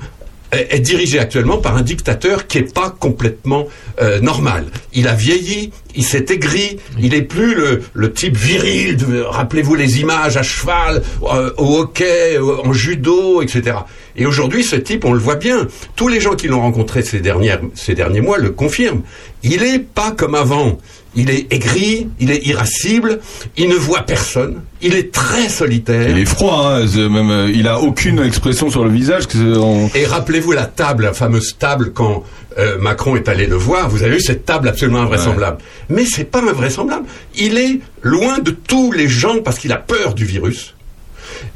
est 0.55 0.79
dirigé 0.79 1.19
actuellement 1.19 1.57
par 1.57 1.75
un 1.77 1.81
dictateur 1.81 2.48
qui 2.48 2.60
n'est 2.60 2.65
pas 2.65 2.89
complètement 2.89 3.67
euh, 4.01 4.19
normal. 4.19 4.65
Il 4.93 5.07
a 5.07 5.13
vieilli, 5.13 5.72
il 5.95 6.03
s'est 6.03 6.25
aigri, 6.29 6.77
il 7.00 7.13
est 7.13 7.22
plus 7.22 7.55
le, 7.93 8.13
type 8.13 8.36
viril. 8.36 8.98
Rappelez-vous 9.27 9.75
les 9.75 10.00
images 10.00 10.38
à 10.38 10.43
cheval, 10.43 11.01
euh, 11.24 11.51
au 11.57 11.79
hockey, 11.79 12.36
euh, 12.36 12.57
en 12.63 12.74
judo, 12.74 13.41
etc. 13.41 13.77
Et 14.15 14.25
aujourd'hui, 14.25 14.63
ce 14.63 14.75
type, 14.75 15.05
on 15.05 15.13
le 15.13 15.19
voit 15.19 15.36
bien. 15.36 15.67
Tous 15.95 16.07
les 16.07 16.19
gens 16.19 16.36
qui 16.36 16.48
l'ont 16.48 16.62
rencontré 16.62 17.01
ces 17.01 17.19
dernières, 17.19 17.62
ces 17.74 17.95
derniers 17.95 18.22
mois 18.22 18.38
le 18.38 18.51
confirment. 18.51 19.01
Il 19.41 19.63
est 19.63 19.79
pas 19.79 20.12
comme 20.12 20.36
avant. 20.36 20.77
Il 21.15 21.29
est 21.29 21.53
aigri, 21.53 22.08
il 22.20 22.32
est 22.32 22.43
irascible, 22.48 23.20
il 23.55 23.70
ne 23.70 23.75
voit 23.75 24.01
personne, 24.01 24.62
il 24.82 24.96
est 24.96 25.12
très 25.12 25.48
solitaire. 25.48 26.10
Il 26.10 26.17
est 26.17 26.25
froid, 26.25 26.72
hein, 26.74 26.86
même, 27.10 27.29
euh, 27.29 27.51
il 27.53 27.67
a 27.67 27.79
aucune 27.79 28.17
expression 28.20 28.72
sur 28.72 28.84
le 28.84 28.89
visage. 28.89 29.27
Que 29.27 29.34
c'est- 29.34 29.58
on- 29.60 29.91
Et 29.93 30.05
rappelez-vous 30.08 30.51
la 30.53 30.65
table, 30.65 31.03
la 31.03 31.13
fameuse 31.13 31.55
table 31.60 31.91
quand 31.93 32.24
euh, 32.58 32.77
Macron 32.79 33.15
est 33.15 33.27
allé 33.29 33.46
le 33.48 33.55
voir. 33.55 33.89
Vous 33.89 34.03
avez 34.03 34.15
vu 34.15 34.22
cette 34.22 34.46
table 34.46 34.67
absolument 34.67 35.01
invraisemblable. 35.01 35.58
Mais 35.89 36.05
c'est 36.05 36.24
pas 36.29 36.39
invraisemblable. 36.41 37.05
Il 37.36 37.58
est 37.58 37.79
loin 38.03 38.39
de 38.39 38.51
tous 38.51 38.91
les 38.91 39.08
gens 39.08 39.39
parce 39.43 39.58
qu'il 39.58 39.72
a 39.72 39.77
peur 39.77 40.13
du 40.13 40.25
virus 40.25 40.75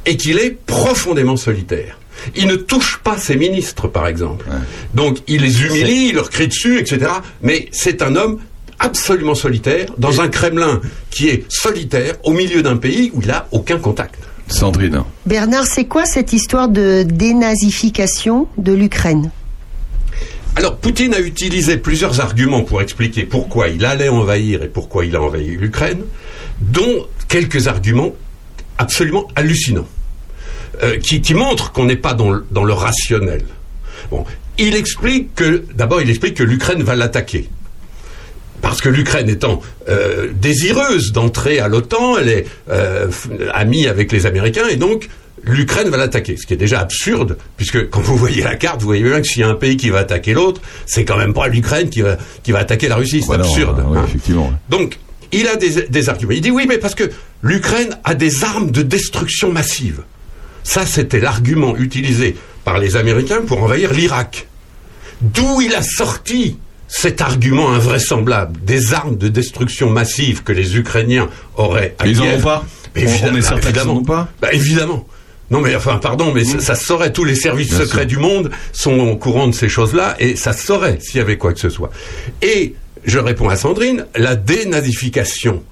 et 0.07 0.17
qu'il 0.17 0.39
est 0.39 0.57
profondément 0.65 1.37
solitaire. 1.37 1.99
Il 2.35 2.47
ne 2.47 2.55
touche 2.55 2.99
pas 3.03 3.15
ses 3.17 3.35
ministres, 3.35 3.87
par 3.87 4.07
exemple. 4.07 4.45
Donc 4.95 5.19
il 5.27 5.41
les 5.43 5.63
humilie, 5.65 6.07
il 6.09 6.15
leur 6.15 6.31
crie 6.31 6.47
dessus, 6.47 6.79
etc. 6.79 7.11
Mais 7.43 7.67
c'est 7.71 8.01
un 8.01 8.15
homme 8.15 8.39
absolument 8.79 9.35
solitaire 9.35 9.87
dans 9.97 10.21
un 10.21 10.27
Kremlin 10.27 10.81
qui 11.09 11.29
est 11.29 11.45
solitaire 11.49 12.15
au 12.23 12.31
milieu 12.31 12.61
d'un 12.61 12.77
pays 12.77 13.11
où 13.13 13.21
il 13.21 13.31
a 13.31 13.47
aucun 13.51 13.77
contact. 13.77 14.19
Sandrine. 14.47 15.03
Bernard, 15.25 15.65
c'est 15.65 15.85
quoi 15.85 16.05
cette 16.05 16.31
histoire 16.31 16.69
de 16.69 17.03
dénazification 17.03 18.47
de 18.57 18.73
l'Ukraine? 18.73 19.31
Alors, 20.55 20.77
Poutine 20.77 21.13
a 21.13 21.19
utilisé 21.19 21.77
plusieurs 21.77 22.19
arguments 22.19 22.63
pour 22.63 22.81
expliquer 22.81 23.25
pourquoi 23.25 23.67
il 23.67 23.85
allait 23.85 24.09
envahir 24.09 24.63
et 24.63 24.69
pourquoi 24.69 25.05
il 25.05 25.15
a 25.15 25.21
envahi 25.21 25.55
l'Ukraine, 25.55 26.01
dont 26.61 27.05
quelques 27.27 27.67
arguments 27.67 28.13
absolument 28.79 29.27
hallucinants, 29.35 29.87
euh, 30.81 30.97
qui, 30.97 31.21
qui 31.21 31.33
montrent 31.33 31.71
qu'on 31.73 31.85
n'est 31.85 31.95
pas 31.95 32.13
dans 32.13 32.31
le, 32.31 32.45
dans 32.49 32.63
le 32.63 32.73
rationnel. 32.73 33.43
Bon, 34.09 34.25
il 34.57 34.75
explique 34.75 35.35
que, 35.35 35.63
d'abord, 35.75 36.01
il 36.01 36.09
explique 36.09 36.35
que 36.35 36.43
l'Ukraine 36.43 36.81
va 36.81 36.95
l'attaquer. 36.95 37.49
Parce 38.61 38.81
que 38.81 38.89
l'Ukraine 38.89 39.29
étant 39.29 39.61
euh, 39.87 40.29
désireuse 40.33 41.11
d'entrer 41.11 41.59
à 41.59 41.67
l'OTAN, 41.67 42.17
elle 42.17 42.29
est 42.29 42.45
euh, 42.69 43.07
amie 43.53 43.87
avec 43.87 44.11
les 44.11 44.25
Américains, 44.25 44.67
et 44.67 44.75
donc 44.77 45.09
l'Ukraine 45.43 45.89
va 45.89 45.97
l'attaquer. 45.97 46.35
Ce 46.37 46.45
qui 46.47 46.53
est 46.53 46.57
déjà 46.57 46.79
absurde, 46.79 47.37
puisque 47.55 47.89
quand 47.89 48.01
vous 48.01 48.17
voyez 48.17 48.41
la 48.43 48.55
carte, 48.55 48.81
vous 48.81 48.87
voyez 48.87 49.03
bien 49.03 49.21
que 49.21 49.27
s'il 49.27 49.41
y 49.41 49.43
a 49.43 49.49
un 49.49 49.55
pays 49.55 49.77
qui 49.77 49.89
va 49.91 49.99
attaquer 49.99 50.33
l'autre, 50.33 50.61
c'est 50.85 51.05
quand 51.05 51.17
même 51.17 51.33
pas 51.33 51.47
l'Ukraine 51.47 51.89
qui 51.89 52.01
va, 52.01 52.17
qui 52.43 52.51
va 52.51 52.59
attaquer 52.59 52.87
la 52.87 52.95
Russie. 52.95 53.21
C'est 53.21 53.29
Bah 53.29 53.37
non, 53.37 53.43
absurde. 53.43 53.83
oui, 53.87 53.97
hein. 53.97 54.03
effectivement. 54.07 54.51
Donc, 54.69 54.99
il 55.31 55.47
a 55.47 55.55
des, 55.55 55.83
des 55.83 56.09
arguments. 56.09 56.31
Il 56.31 56.41
dit 56.41 56.51
oui, 56.51 56.65
mais 56.67 56.77
parce 56.79 56.95
que 56.95 57.09
l'Ukraine 57.43 57.97
a 58.03 58.15
des 58.15 58.43
armes 58.43 58.71
de 58.71 58.81
destruction 58.81 59.51
massive. 59.51 60.01
Ça, 60.63 60.85
c'était 60.85 61.19
l'argument 61.19 61.77
utilisé 61.77 62.35
par 62.65 62.79
les 62.79 62.95
Américains 62.97 63.41
pour 63.45 63.63
envahir 63.63 63.93
l'Irak. 63.93 64.47
D'où 65.21 65.61
il 65.61 65.73
a 65.75 65.81
sorti 65.81 66.57
cet 66.87 67.21
argument 67.21 67.71
invraisemblable 67.73 68.59
des 68.63 68.93
armes 68.93 69.17
de 69.17 69.27
destruction 69.27 69.89
massive 69.89 70.43
que 70.43 70.51
les 70.53 70.77
Ukrainiens 70.77 71.29
auraient 71.55 71.95
à 71.99 72.05
Mais 72.05 72.11
ils 72.11 72.21
en 72.21 72.23
Kiev. 72.23 72.39
ont 72.39 72.41
pas 72.43 72.65
Mais 72.95 73.01
On- 73.03 73.05
on 73.05 73.09
évidemment, 73.09 73.37
est 73.37 73.41
certain 73.41 73.59
qu'ils 73.59 73.69
évidemment. 73.69 73.93
en 73.93 73.97
ont 73.97 74.03
pas 74.03 74.27
Bah, 74.41 74.49
évidemment. 74.53 75.07
Non 75.49 75.61
mais 75.61 75.75
enfin 75.75 75.97
pardon 75.97 76.31
mais 76.33 76.43
ça, 76.43 76.59
ça 76.59 76.75
saurait 76.75 77.13
tous 77.13 77.23
les 77.23 77.35
services 77.35 77.69
Bien 77.69 77.79
secrets 77.79 77.99
sûr. 77.99 78.07
du 78.07 78.17
monde 78.17 78.51
sont 78.73 78.99
au 78.99 79.15
courant 79.15 79.47
de 79.47 79.53
ces 79.53 79.69
choses-là 79.69 80.15
et 80.19 80.35
ça 80.35 80.51
saurait 80.53 80.97
s'il 80.99 81.17
y 81.17 81.21
avait 81.21 81.37
quoi 81.37 81.53
que 81.53 81.59
ce 81.59 81.69
soit. 81.69 81.89
Et 82.41 82.75
je 83.05 83.19
réponds 83.19 83.47
à 83.49 83.55
Sandrine, 83.55 84.05
la 84.15 84.35
dénazification 84.35 85.63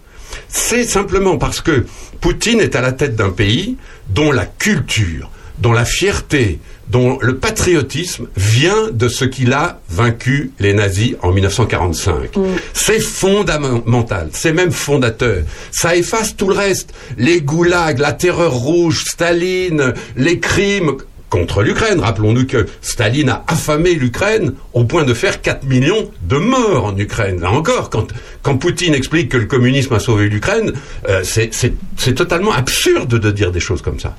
c'est 0.50 0.84
simplement 0.84 1.38
parce 1.38 1.62
que 1.62 1.86
Poutine 2.22 2.60
est 2.60 2.76
à 2.76 2.82
la 2.82 2.92
tête 2.92 3.16
d'un 3.16 3.30
pays 3.30 3.78
dont 4.10 4.32
la 4.32 4.46
culture, 4.46 5.30
dont 5.60 5.72
la 5.72 5.86
fierté, 5.86 6.60
dont 6.90 7.18
le 7.22 7.38
patriotisme 7.38 8.28
vient 8.36 8.90
de 8.92 9.08
ce 9.08 9.26
qu'il 9.26 9.54
a 9.54 9.80
vaincu 9.90 10.52
les 10.60 10.74
nazis 10.74 11.16
en 11.22 11.32
1945. 11.32 12.32
C'est 12.74 13.00
fondamental, 13.00 14.30
c'est 14.32 14.54
même 14.54 14.72
fondateur. 14.72 15.44
Ça 15.72 15.96
efface 15.96 16.36
tout 16.36 16.48
le 16.48 16.56
reste. 16.56 16.94
Les 17.18 17.42
goulags, 17.42 18.00
la 18.00 18.14
terreur 18.14 18.54
rouge, 18.54 19.04
Staline, 19.08 19.94
les 20.16 20.40
crimes 20.40 20.98
contre 21.30 21.64
l'Ukraine. 21.64 22.00
Rappelons-nous 22.00 22.46
que 22.46 22.66
Staline 22.82 23.30
a 23.30 23.44
affamé 23.48 23.94
l'Ukraine 23.96 24.54
au 24.74 24.86
point 24.86 25.04
de 25.04 25.14
faire 25.14 25.42
4 25.42 25.66
millions 25.66 26.10
de 26.22 26.38
morts 26.38 26.86
en 26.86 26.98
Ukraine. 26.98 27.42
Là 27.42 27.52
encore, 27.52 27.90
quand, 27.90 28.08
quand 28.42 28.58
Poutine 28.58 28.94
explique 28.94 29.30
que 29.30 29.38
le 29.38 29.46
communisme 29.46 29.94
a 29.94 30.00
sauvé 30.00 30.30
l'Ukraine, 30.30 30.74
euh, 31.10 31.24
c'est 31.24 32.16
totalement 32.16 32.54
absurde 32.54 33.20
de 33.20 33.32
dire 33.32 33.52
des 33.52 33.60
choses 33.60 33.82
comme 33.82 34.00
ça. 34.00 34.16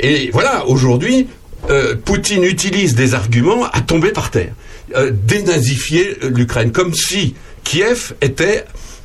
Et 0.00 0.30
voilà, 0.32 0.66
aujourd'hui, 0.66 1.28
euh, 1.70 1.94
Poutine 1.96 2.44
utilise 2.44 2.94
des 2.94 3.14
arguments 3.14 3.66
à 3.70 3.80
tomber 3.80 4.10
par 4.10 4.30
terre. 4.30 4.52
Euh, 4.96 5.10
dénazifier 5.12 6.16
l'Ukraine, 6.22 6.72
comme 6.72 6.94
si 6.94 7.34
Kiev 7.64 8.14
était 8.22 8.64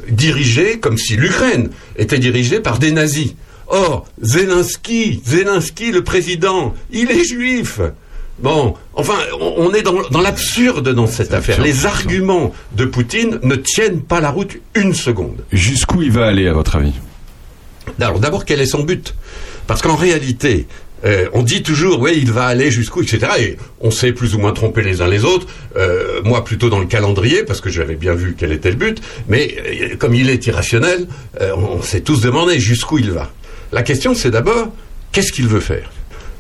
dirigé, 0.10 0.80
comme 0.80 0.98
si 0.98 1.16
l'Ukraine 1.16 1.70
était 1.98 2.20
dirigée 2.20 2.60
par 2.60 2.80
des 2.80 2.92
nazis. 2.92 3.36
Or, 3.68 4.06
Zelensky, 4.22 5.22
Zelensky, 5.26 5.92
le 5.92 6.04
président, 6.04 6.74
il 6.92 7.12
est 7.12 7.24
juif. 7.26 7.80
Bon, 8.40 8.76
enfin, 8.94 9.18
on, 9.40 9.54
on 9.58 9.74
est 9.74 9.82
dans, 9.84 10.08
dans 10.10 10.22
l'absurde 10.22 10.94
dans 10.94 11.08
cette 11.08 11.34
affaire. 11.34 11.60
absurde, 11.60 11.68
Les 11.68 11.86
arguments 11.86 12.54
de 12.76 12.86
Poutine 12.86 13.40
ne 13.44 13.56
tiennent 13.56 14.02
pas 14.02 14.20
la 14.22 14.32
route 14.32 14.58
une 14.76 14.94
seconde. 14.94 15.44
Jusqu'où 15.52 16.02
il 16.02 16.12
va 16.12 16.26
aller, 16.28 16.48
à 16.48 16.54
votre 16.54 16.76
avis? 16.76 16.94
Alors 18.00 18.20
d'abord, 18.20 18.46
quel 18.46 18.62
est 18.62 18.66
son 18.66 18.84
but? 18.84 19.14
Parce 19.68 19.82
qu'en 19.82 19.96
réalité, 19.96 20.68
euh, 21.06 21.28
on 21.34 21.44
dit 21.44 21.64
toujours, 21.64 22.00
oui, 22.00 22.14
il 22.16 22.32
va 22.32 22.46
aller 22.46 22.72
jusqu'où, 22.72 23.02
etc. 23.02 23.28
Et 23.40 23.58
on 23.82 23.92
s'est 23.92 24.14
plus 24.14 24.36
ou 24.36 24.40
moins 24.40 24.54
trompé 24.54 24.82
les 24.82 25.02
uns 25.02 25.08
les 25.08 25.26
autres. 25.26 25.48
Euh, 25.76 26.22
moi, 26.24 26.44
plutôt 26.44 26.70
dans 26.70 26.80
le 26.80 26.86
calendrier, 26.86 27.44
parce 27.44 27.62
que 27.62 27.70
j'avais 27.70 27.96
bien 27.96 28.14
vu 28.14 28.36
quel 28.38 28.52
était 28.52 28.70
le 28.70 28.78
but. 28.78 29.02
Mais 29.28 29.56
euh, 29.58 29.96
comme 29.98 30.16
il 30.16 30.30
est 30.30 30.46
irrationnel, 30.48 31.08
on, 31.40 31.60
on 31.60 31.82
s'est 31.82 32.02
tous 32.02 32.22
demandé 32.22 32.60
jusqu'où 32.60 33.00
il 33.00 33.12
va. 33.12 33.32
La 33.72 33.84
question, 33.84 34.16
c'est 34.16 34.32
d'abord, 34.32 34.72
qu'est-ce 35.12 35.34
qu'il 35.34 35.48
veut 35.48 35.60
faire? 35.60 35.92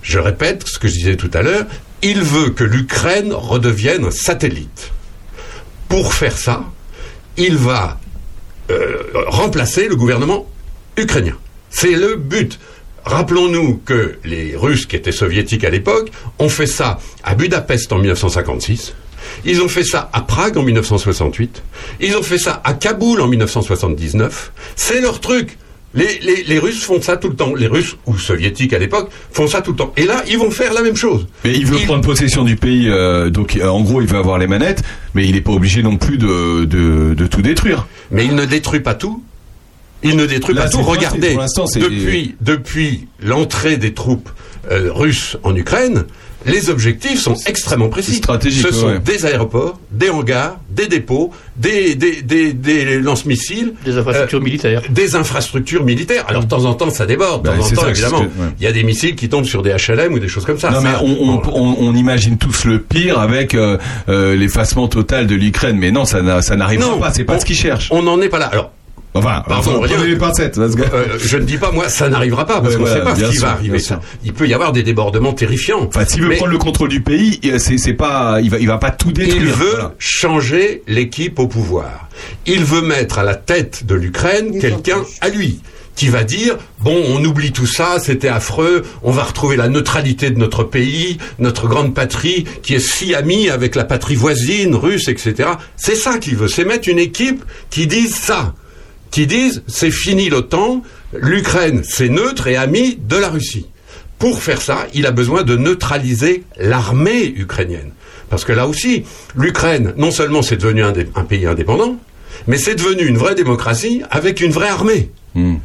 Je 0.01 0.20
répète 0.20 0.67
ce 0.67 0.79
que 0.79 0.88
je 0.88 0.93
disais 0.93 1.15
tout 1.15 1.32
à 1.34 1.41
l'heure. 1.41 1.65
Il 2.01 2.22
veut 2.22 2.50
que 2.50 2.63
l'Ukraine 2.63 3.34
redevienne 3.34 4.05
un 4.05 4.12
satellite. 4.12 4.91
Pour 5.89 6.13
faire 6.13 6.38
ça, 6.38 6.65
il 7.38 7.55
va 7.55 8.00
remplacer 9.27 9.88
le 9.88 9.96
gouvernement 9.96 10.50
ukrainien. 10.98 11.38
C'est 11.70 11.96
le 11.96 12.15
but. 12.15 12.60
Rappelons-nous 13.05 13.81
que 13.86 14.15
les 14.24 14.55
Russes, 14.55 14.86
qui 14.86 14.95
étaient 14.95 15.12
soviétiques 15.12 15.63
à 15.63 15.69
l'époque, 15.69 16.10
ont 16.39 16.50
fait 16.50 16.67
ça 16.67 17.00
à 17.24 17.36
Budapest 17.36 17.91
en 17.91 17.98
1956. 18.00 18.93
Ils 19.45 19.62
ont 19.62 19.67
fait 19.67 19.83
ça 19.83 20.10
à 20.13 20.22
Prague 20.22 20.57
en 20.57 20.63
1968. 20.63 21.63
Ils 22.01 22.15
ont 22.17 22.24
fait 22.24 22.38
ça 22.38 22.62
à 22.63 22.74
Kaboul 22.74 23.22
en 23.22 23.27
1979. 23.27 24.51
C'est 24.75 25.01
leur 25.01 25.19
truc. 25.19 25.57
Les, 25.95 26.17
les- 26.24 26.43
les 26.43 26.57
Russes 26.60 26.83
font 26.83 27.00
ça 27.01 27.17
tout 27.17 27.29
le 27.29 27.36
temps. 27.36 27.53
Les 27.53 27.67
Russes, 27.67 27.98
ou 28.07 28.17
soviétiques 28.17 28.74
à 28.74 28.79
l'époque, 28.79 29.10
font 29.31 29.48
ça 29.48 29.62
tout 29.62 29.72
le 29.72 29.77
temps. 29.77 29.93
Et 29.95 30.05
là, 30.05 30.24
ils 30.27 30.39
vont 30.39 30.50
faire 30.50 30.74
la 30.74 30.81
même 30.81 30.95
chose. 30.95 31.27
Mais 31.45 31.53
il 31.53 31.65
veut 31.67 31.77
Il- 31.79 31.86
prendre 31.86 32.03
possession 32.03 32.43
du 32.43 32.55
pays, 32.55 32.89
euh, 32.89 33.29
donc 33.29 33.55
euh, 33.57 33.67
en 33.67 33.81
gros 33.81 34.01
il 34.01 34.07
veut 34.07 34.17
avoir 34.17 34.39
les 34.39 34.48
manettes, 34.48 34.81
mais 35.13 35.25
il 35.25 35.36
n'est 35.36 35.41
pas 35.41 35.51
obligé 35.51 35.83
non 35.83 35.98
plus 35.98 36.17
de, 36.17 36.65
de, 36.65 37.13
de 37.13 37.27
tout 37.27 37.43
détruire. 37.43 37.86
Mais 38.10 38.25
il 38.25 38.33
ne 38.33 38.45
détruit 38.45 38.79
pas 38.79 38.95
tout. 38.95 39.24
Il 40.03 40.15
ne 40.17 40.25
détruit 40.25 40.55
Là, 40.55 40.63
pas 40.63 40.69
tout. 40.69 40.81
Regardez, 40.81 41.38
depuis, 41.75 42.36
depuis 42.41 43.07
l'entrée 43.22 43.77
des 43.77 43.93
troupes 43.93 44.29
euh, 44.72 44.89
russes 44.93 45.38
en 45.43 45.55
Ukraine, 45.55 46.03
les 46.45 46.69
objectifs 46.69 47.22
sont 47.22 47.36
extrêmement 47.45 47.88
précis. 47.88 48.22
Ce 48.22 48.72
sont 48.74 48.88
ouais. 48.88 49.00
des 49.00 49.25
aéroports, 49.25 49.79
des 49.91 50.10
hangars, 50.10 50.60
des 50.69 50.88
dépôts, 50.88 51.31
des, 51.55 51.95
des, 51.95 52.22
des, 52.22 52.51
des 52.51 53.00
lance-missiles, 53.00 53.74
Des 53.86 53.98
infrastructures 53.98 54.41
militaires. 54.41 54.81
des 54.89 55.15
infrastructures 55.15 55.86
militaires. 55.86 56.25
Alors 56.27 56.43
de 56.43 56.50
temps 56.50 56.65
en 56.65 56.74
temps, 56.74 56.89
ça 56.89 57.05
déborde. 57.05 57.43
De 57.45 57.50
Bah, 57.50 57.55
temps 57.57 57.65
en 57.65 57.69
temps, 57.69 57.81
ça, 57.83 57.89
évidemment, 57.91 58.19
que- 58.19 58.25
ouais. 58.25 58.50
il 58.60 58.63
y 58.63 58.67
a 58.67 58.74
des 58.74 58.83
missiles 58.83 59.15
qui 59.15 59.29
tombent 59.29 59.45
sur 59.45 59.62
des 59.62 59.72
HLM 59.72 60.13
ou 60.13 60.19
des 60.19 60.27
choses 60.27 60.43
comme 60.43 60.60
ça. 60.60 60.69
non 60.72 60.81
mais 60.81 60.89
on, 61.01 61.29
on, 61.29 61.36
bon, 61.36 61.51
on, 61.53 61.75
on 61.88 61.95
imagine 61.95 62.38
tous 62.38 62.65
le 62.65 62.79
pire 62.79 63.19
avec 63.19 63.55
euh, 63.55 63.77
euh, 64.10 64.36
l'effacement 64.36 64.89
total 64.89 65.27
de 65.27 65.36
l'Ukraine, 65.36 65.77
mais 65.77 65.91
non, 65.91 66.03
ça 66.03 66.22
n'a- 66.22 66.41
ça 66.41 66.57
n'arrivera 66.57 66.89
Non, 66.89 67.00
pas, 67.00 67.13
c'est 67.13 67.24
pas 67.24 67.36
on- 67.36 67.39
ce 67.39 67.45
qu'ils 67.45 67.55
cherchent. 67.55 67.88
On 67.91 68.01
n'en 68.03 68.19
est 68.22 68.27
pas 68.29 68.39
là. 68.39 68.48
Alors, 68.48 68.72
Enfin, 69.15 69.43
Pardon, 69.48 69.79
prenez 69.79 69.96
rien. 69.96 70.05
les 70.05 70.15
pincettes. 70.15 70.55
parce 70.55 70.75
que- 70.75 70.82
Euh, 70.82 71.17
je 71.20 71.38
ne 71.38 71.43
dis 71.43 71.58
pas 71.58 71.72
moi, 71.72 71.88
ça 71.89 72.10
n'arrivera 72.10 72.46
pas 72.46 72.62
parce 72.62 72.74
Ouais, 72.75 72.79
qu'on 72.82 72.88
ne 72.89 72.93
sait 72.93 73.01
pas 73.01 73.15
ce 73.15 73.24
qui 73.25 73.34
sûr, 73.34 73.46
va 73.46 73.51
arriver. 73.51 73.79
Ça. 73.79 74.00
Il 74.25 74.34
peut 74.34 74.48
y 74.48 74.53
avoir 74.53 74.72
des 74.72 74.82
débordements 74.84 75.34
terrifiants. 75.34 75.82
Enfin, 75.88 76.03
s'il 76.05 76.24
veut 76.24 76.29
Mais 76.29 76.38
prendre 76.38 76.51
le 76.51 76.58
contrôle 76.58 76.89
du 76.89 77.01
pays, 77.01 77.39
euh, 77.46 77.60
c'est 77.60 77.93
pas, 77.93 78.39
il 78.41 78.50
va, 78.50 78.58
il 78.60 78.67
va 78.67 78.77
pas 78.79 78.91
tout 78.91 79.12
détruire. 79.12 79.36
il 79.41 79.48
veut 79.50 79.70
Voilà. 79.72 79.93
changer 80.00 80.82
l'équipe 80.88 81.38
au 81.39 81.48
pouvoir. 81.48 82.10
Il 82.48 82.63
veut 82.63 82.82
mettre 82.82 83.20
à 83.20 83.24
la 83.24 83.36
tête 83.36 83.86
de 83.86 83.96
l'Ukraine 83.96 84.60
quelqu'un 84.60 85.03
à 85.22 85.29
lui 85.29 85.60
qui 85.96 86.08
va 86.10 86.24
dire 86.24 86.58
bon 86.82 87.03
on 87.10 87.24
oublie 87.24 87.51
tout 87.51 87.67
ça 87.67 87.98
c'était 88.00 88.27
affreux 88.27 88.82
on 89.03 89.12
va 89.12 89.22
retrouver 89.22 89.55
la 89.58 89.67
neutralité 89.70 90.32
de 90.32 90.39
notre 90.39 90.63
pays 90.63 91.20
notre 91.38 91.67
grande 91.67 91.93
patrie 91.93 92.46
qui 92.63 92.74
est 92.74 92.79
si 92.79 93.13
amie 93.13 93.48
avec 93.51 93.75
la 93.75 93.84
patrie 93.84 94.15
voisine 94.15 94.74
russe 94.74 95.08
etc 95.08 95.50
c'est 95.75 95.93
ça 95.96 96.17
qu'il 96.17 96.36
veut 96.36 96.48
c'est 96.48 96.65
mettre 96.65 96.89
une 96.89 96.98
équipe 96.98 97.43
qui 97.70 97.86
dise 97.86 98.15
ça 98.15 98.55
qui 99.13 99.27
disent 99.27 99.62
c'est 99.67 99.91
fini 99.91 100.27
l'OTAN, 100.27 100.82
l'Ukraine 101.13 101.84
c'est 101.88 102.10
neutre 102.10 102.48
et 102.48 102.58
ami 102.58 102.98
de 103.00 103.15
la 103.15 103.29
Russie. 103.29 103.67
Pour 104.17 104.41
faire 104.41 104.60
ça, 104.60 104.88
il 104.96 105.05
a 105.05 105.12
besoin 105.12 105.43
de 105.43 105.55
neutraliser 105.55 106.43
l'armée 106.58 107.32
ukrainienne. 107.38 107.91
Parce 108.32 108.43
que 108.43 108.53
là 108.53 108.67
aussi, 108.67 109.03
l'Ukraine, 109.36 109.93
non 109.98 110.10
seulement 110.10 110.41
c'est 110.41 110.58
devenu 110.58 110.82
un, 110.84 110.93
pays 111.25 111.46
indépendant, 111.46 111.98
mais 112.48 112.58
c'est 112.58 112.74
devenu 112.74 113.05
une 113.05 113.17
vraie 113.17 113.36
démocratie 113.36 114.01
avec 114.10 114.41
une 114.41 114.51
vraie 114.51 114.70
armée. 114.70 115.12
Hmm. 115.36 115.58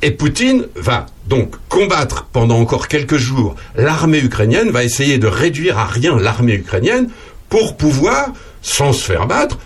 Et 0.00 0.12
Poutine 0.12 0.66
va 0.76 1.06
donc 1.26 1.56
combattre 1.68 2.28
pendant 2.32 2.60
encore 2.60 2.86
quelques 2.86 3.16
jours 3.16 3.56
l'armée 3.74 4.20
ukrainienne, 4.20 4.70
va 4.70 4.84
essayer 4.84 5.18
de 5.18 5.26
réduire 5.26 5.76
à 5.76 5.86
rien 5.86 6.16
l'armée 6.20 6.54
ukrainienne 6.54 7.08
pour 7.48 7.76
pouvoir, 7.76 8.28
sans 8.62 8.92
se 8.92 9.04
faire 9.04 9.26
battre, 9.26 9.58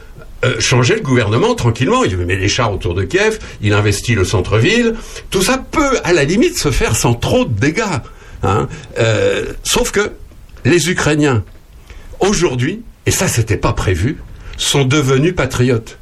euh, 0.47 0.61
changer 0.61 0.95
le 0.95 1.01
gouvernement 1.01 1.55
tranquillement. 1.55 2.05
Il 2.05 2.17
met 2.19 2.37
des 2.37 2.49
chars 2.49 2.73
autour 2.73 2.95
de 2.95 3.03
Kiev, 3.03 3.39
il 3.63 3.73
investit 3.73 4.15
le 4.15 4.25
centre-ville. 4.25 4.95
Tout 5.31 5.43
ça 5.43 5.59
peut, 5.59 5.99
à 6.05 6.13
la 6.13 6.25
limite, 6.25 6.59
se 6.59 6.71
faire 6.71 6.97
sans 6.97 7.15
trop 7.15 7.45
de 7.45 7.59
dégâts. 7.59 7.83
hein. 8.43 8.69
Euh, 8.99 9.53
sauf 9.65 9.91
que 9.91 10.13
les 10.65 10.91
Ukrainiens, 10.91 11.45
aujourd'hui, 12.21 12.83
et 13.07 13.11
ça 13.11 13.29
c'était 13.29 13.57
pas 13.57 13.73
prévu, 13.73 14.19
sont 14.57 14.85
devenus 14.85 15.35
patriotes. 15.35 15.99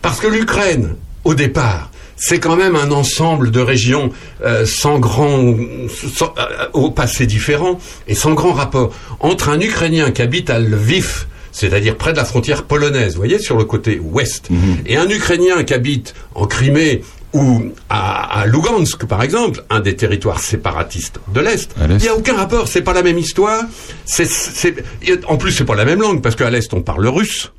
Parce 0.00 0.20
que 0.20 0.26
l'Ukraine, 0.26 0.96
au 1.24 1.34
départ, 1.34 1.90
c'est 2.16 2.38
quand 2.38 2.56
même 2.56 2.76
un 2.76 2.90
ensemble 2.92 3.50
de 3.50 3.60
régions 3.60 4.10
euh, 4.44 4.64
sans 4.64 4.98
grand, 4.98 5.54
au 6.72 6.90
passé 6.90 7.26
différent 7.26 7.78
et 8.06 8.14
sans 8.14 8.34
grand 8.34 8.52
rapport. 8.52 8.94
Entre 9.20 9.48
un 9.48 9.60
Ukrainien 9.60 10.10
qui 10.12 10.22
habite 10.22 10.50
à 10.50 10.58
Lviv, 10.58 11.26
c'est-à-dire 11.52 11.96
près 11.96 12.12
de 12.12 12.16
la 12.16 12.24
frontière 12.24 12.64
polonaise, 12.64 13.12
vous 13.12 13.18
voyez, 13.18 13.38
sur 13.38 13.56
le 13.56 13.64
côté 13.64 14.00
ouest, 14.00 14.48
et 14.86 14.96
un 14.96 15.08
Ukrainien 15.08 15.62
qui 15.64 15.74
habite 15.74 16.14
en 16.34 16.46
Crimée 16.46 17.02
ou 17.34 17.62
à, 17.88 18.40
à 18.40 18.46
Lugansk, 18.46 19.06
par 19.06 19.22
exemple, 19.22 19.62
un 19.70 19.80
des 19.80 19.96
territoires 19.96 20.40
séparatistes 20.40 21.20
de 21.32 21.40
l'Est, 21.40 21.74
il 21.88 21.96
n'y 21.96 22.08
a 22.08 22.14
aucun 22.14 22.34
rapport, 22.34 22.68
c'est 22.68 22.82
pas 22.82 22.92
la 22.92 23.02
même 23.02 23.18
histoire, 23.18 23.62
en 25.28 25.36
plus 25.36 25.52
c'est 25.52 25.64
pas 25.64 25.74
la 25.74 25.84
même 25.84 26.00
langue, 26.00 26.20
parce 26.20 26.34
qu'à 26.36 26.50
l'Est 26.50 26.74
on 26.74 26.82
parle 26.82 27.06
russe, 27.06 27.52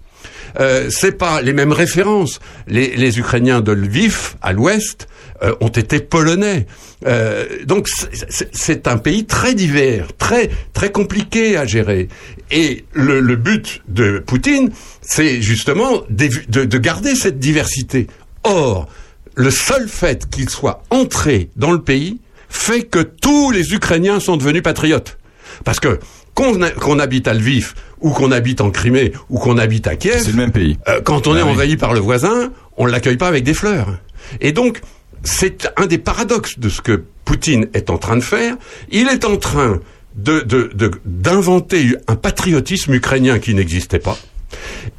euh, 0.60 0.90
c'est 0.92 1.18
pas 1.18 1.42
les 1.42 1.54
mêmes 1.54 1.72
références. 1.72 2.40
Les, 2.68 2.96
les 2.96 3.18
Ukrainiens 3.18 3.62
de 3.62 3.72
Lviv, 3.72 4.36
à 4.42 4.54
l'ouest, 4.54 5.08
euh, 5.42 5.54
ont 5.62 5.68
été 5.70 6.00
polonais. 6.00 6.68
Euh, 7.06 7.46
donc 7.66 7.88
c'est- 7.90 8.88
un 8.88 8.98
pays 8.98 9.26
très 9.26 9.56
divers, 9.56 10.08
très 10.18 10.50
très 10.74 10.92
compliqué 10.92 11.58
à 11.58 11.66
gérer. 11.66 12.08
Et 12.52 12.86
le, 12.94 13.20
le 13.20 13.36
but 13.36 13.82
de 13.88 14.20
Poutine, 14.20 14.72
c'est 15.02 15.42
justement 15.42 16.04
d'évi- 16.10 16.48
de, 16.50 16.66
de 16.66 16.78
garder 16.78 17.16
cette 17.16 17.40
diversité. 17.40 18.08
Or, 18.44 18.88
le 19.36 19.50
seul 19.52 19.88
fait 19.88 20.30
qu'il 20.30 20.50
soit 20.50 20.84
entré 20.92 21.50
dans 21.56 21.72
le 21.72 21.82
pays 21.82 22.20
fait 22.50 22.84
que 22.84 23.00
tous 23.00 23.50
les 23.52 23.74
Ukrainiens 23.74 24.20
sont 24.20 24.38
devenus 24.38 24.62
patriotes. 24.62 25.18
Parce 25.64 25.80
que 25.80 26.00
qu'on 26.36 26.60
qu'on 26.80 27.00
habite 27.00 27.28
à 27.28 27.34
Lviv, 27.34 27.74
ou 28.02 28.10
qu'on 28.12 28.32
habite 28.32 28.60
en 28.62 28.70
Crimée, 28.72 29.12
ou 29.30 29.40
qu'on 29.40 29.58
habite 29.58 29.88
à 29.88 29.96
Kiev, 29.96 30.20
C'est 30.24 30.32
le 30.32 30.38
même 30.38 30.52
pays. 30.52 30.78
euh, 30.88 31.00
quand 31.02 31.28
on 31.28 31.34
Ah 31.34 31.40
est 31.40 31.44
oui. 31.44 31.50
envahi 31.50 31.78
par 31.78 31.94
le 31.94 32.00
voisin, 32.00 32.52
on 32.78 32.86
l'accueille 32.86 33.18
pas 33.18 33.28
avec 33.28 33.44
des 33.44 33.54
fleurs. 33.54 33.98
Et 34.42 34.52
donc, 34.52 34.82
c'est 35.24 35.70
un 35.78 35.86
des 35.86 35.98
paradoxes 35.98 36.60
de 36.60 36.70
ce 36.70 36.82
que 36.82 37.04
Poutine 37.26 37.68
est 37.74 37.90
en 37.90 37.98
train 37.98 38.18
de 38.18 38.22
faire. 38.24 38.56
Il 38.92 39.08
est 39.08 39.26
en 39.26 39.38
train 39.38 39.80
de 40.16 40.42
de- 40.42 40.92
d'inventer 41.06 41.96
un 42.08 42.16
patriotisme 42.16 42.94
ukrainien 42.94 43.40
qui 43.40 43.54
n'existait 43.54 44.00
pas. 44.00 44.18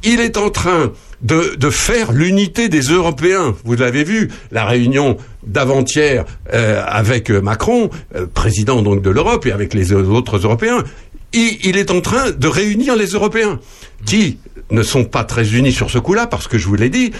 Il 0.03 0.19
est 0.19 0.37
en 0.37 0.49
train 0.49 0.91
de, 1.21 1.55
de 1.55 1.69
faire 1.69 2.11
l'unité 2.11 2.67
des 2.67 2.81
Européens. 2.81 3.55
Vous 3.63 3.75
l'avez 3.75 4.03
vu, 4.03 4.29
la 4.51 4.65
réunion 4.65 5.15
d'avant-hier 5.47 6.25
euh, 6.53 6.83
avec 6.85 7.29
Macron, 7.29 7.89
euh, 8.15 8.25
président 8.27 8.81
donc 8.81 9.01
de 9.01 9.09
l'Europe, 9.09 9.45
et 9.45 9.53
avec 9.53 9.73
les 9.73 9.93
autres 9.93 10.37
Européens. 10.39 10.83
Il, 11.31 11.57
il 11.63 11.77
est 11.77 11.89
en 11.91 12.01
train 12.01 12.31
de 12.31 12.47
réunir 12.47 12.95
les 12.97 13.07
Européens, 13.07 13.59
qui 14.05 14.39
ne 14.71 14.83
sont 14.83 15.05
pas 15.05 15.23
très 15.23 15.53
unis 15.55 15.71
sur 15.71 15.89
ce 15.89 15.99
coup-là, 15.99 16.27
parce 16.27 16.47
que 16.49 16.57
je 16.57 16.67
vous 16.67 16.75
l'ai 16.75 16.89
dit, 16.89 17.11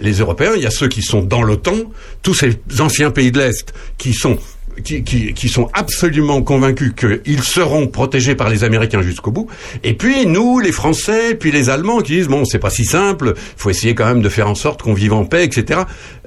les 0.00 0.18
Européens, 0.18 0.52
il 0.56 0.62
y 0.62 0.66
a 0.66 0.70
ceux 0.70 0.88
qui 0.88 1.02
sont 1.02 1.22
dans 1.22 1.42
l'OTAN, 1.42 1.76
tous 2.22 2.34
ces 2.34 2.58
anciens 2.80 3.10
pays 3.10 3.32
de 3.32 3.40
l'Est 3.40 3.72
qui 3.98 4.12
sont 4.12 4.38
qui, 4.82 5.04
qui, 5.04 5.48
sont 5.48 5.70
absolument 5.72 6.42
convaincus 6.42 6.92
qu'ils 6.96 7.42
seront 7.42 7.86
protégés 7.86 8.34
par 8.34 8.48
les 8.48 8.64
Américains 8.64 9.02
jusqu'au 9.02 9.30
bout. 9.30 9.48
Et 9.82 9.94
puis 9.94 10.26
nous, 10.26 10.58
les 10.58 10.72
Français, 10.72 11.34
puis 11.34 11.52
les 11.52 11.70
Allemands 11.70 12.00
qui 12.00 12.14
disent 12.14 12.28
bon, 12.28 12.44
c'est 12.44 12.58
pas 12.58 12.70
si 12.70 12.84
simple, 12.84 13.34
faut 13.56 13.70
essayer 13.70 13.94
quand 13.94 14.06
même 14.06 14.22
de 14.22 14.28
faire 14.28 14.48
en 14.48 14.54
sorte 14.54 14.82
qu'on 14.82 14.94
vive 14.94 15.12
en 15.12 15.24
paix, 15.24 15.44
etc. 15.44 15.82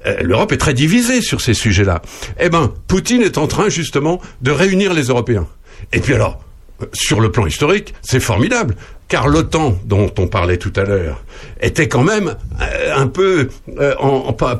Euh, 0.05 0.21
L'Europe 0.21 0.51
est 0.51 0.57
très 0.57 0.73
divisée 0.73 1.21
sur 1.21 1.41
ces 1.41 1.53
sujets-là. 1.53 2.01
Eh 2.39 2.49
ben, 2.49 2.71
Poutine 2.87 3.21
est 3.21 3.37
en 3.37 3.47
train 3.47 3.69
justement 3.69 4.21
de 4.41 4.51
réunir 4.51 4.93
les 4.93 5.03
Européens. 5.03 5.47
Et 5.93 5.99
puis 5.99 6.13
alors, 6.13 6.39
euh, 6.81 6.85
sur 6.93 7.19
le 7.19 7.31
plan 7.31 7.45
historique, 7.45 7.93
c'est 8.01 8.19
formidable. 8.19 8.75
Car 9.07 9.27
l'OTAN, 9.29 9.77
dont 9.85 10.11
on 10.19 10.27
parlait 10.27 10.57
tout 10.57 10.73
à 10.75 10.83
l'heure, 10.83 11.23
était 11.61 11.87
quand 11.87 12.03
même 12.03 12.35
euh, 12.61 12.93
un 12.95 13.07
peu 13.07 13.47
euh, 13.79 13.95
en, 13.99 14.07
en- 14.27 14.33
pas, 14.33 14.59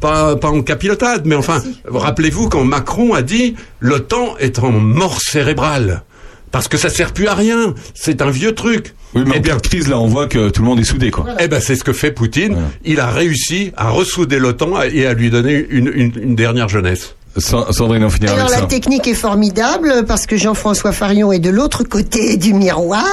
pas, 0.00 0.36
pas 0.36 0.48
en 0.48 0.62
capilotade, 0.62 1.26
mais 1.26 1.34
enfin, 1.34 1.62
rappelez-vous 1.86 2.48
quand 2.48 2.64
Macron 2.64 3.12
a 3.12 3.20
dit 3.22 3.54
l'OTAN 3.80 4.36
est 4.38 4.58
en 4.58 4.70
mort 4.72 5.20
cérébrale. 5.20 6.02
Parce 6.50 6.68
que 6.68 6.76
ça 6.76 6.90
sert 6.90 7.12
plus 7.14 7.28
à 7.28 7.34
rien. 7.34 7.74
C'est 7.94 8.20
un 8.20 8.30
vieux 8.30 8.54
truc. 8.54 8.94
Oui, 9.14 9.22
mais 9.26 9.32
eh 9.36 9.38
en 9.38 9.42
bien, 9.42 9.56
de 9.56 9.60
crise, 9.62 9.88
là, 9.88 9.98
on 9.98 10.06
voit 10.06 10.26
que 10.26 10.50
tout 10.50 10.60
le 10.62 10.68
monde 10.68 10.80
est 10.80 10.84
soudé, 10.84 11.10
quoi. 11.10 11.26
eh 11.38 11.48
ben, 11.48 11.60
c'est 11.60 11.76
ce 11.76 11.84
que 11.84 11.92
fait 11.94 12.10
Poutine. 12.12 12.52
Voilà. 12.52 12.68
Il 12.84 13.00
a 13.00 13.06
réussi 13.10 13.72
à 13.76 13.88
ressouder 13.90 14.38
l'OTAN 14.38 14.82
et 14.82 15.06
à 15.06 15.14
lui 15.14 15.30
donner 15.30 15.66
une, 15.70 15.90
une, 15.94 16.12
une 16.22 16.34
dernière 16.34 16.68
jeunesse. 16.68 17.16
Sa- 17.38 17.72
Sandrine, 17.72 18.04
on 18.04 18.10
finit 18.10 18.26
Alors 18.26 18.40
avec 18.40 18.50
la 18.50 18.58
ça. 18.58 18.66
technique 18.66 19.08
est 19.08 19.14
formidable 19.14 20.04
parce 20.06 20.26
que 20.26 20.36
Jean-François 20.36 20.92
Farion 20.92 21.32
est 21.32 21.38
de 21.38 21.48
l'autre 21.48 21.82
côté 21.82 22.36
du 22.36 22.52
miroir 22.52 23.06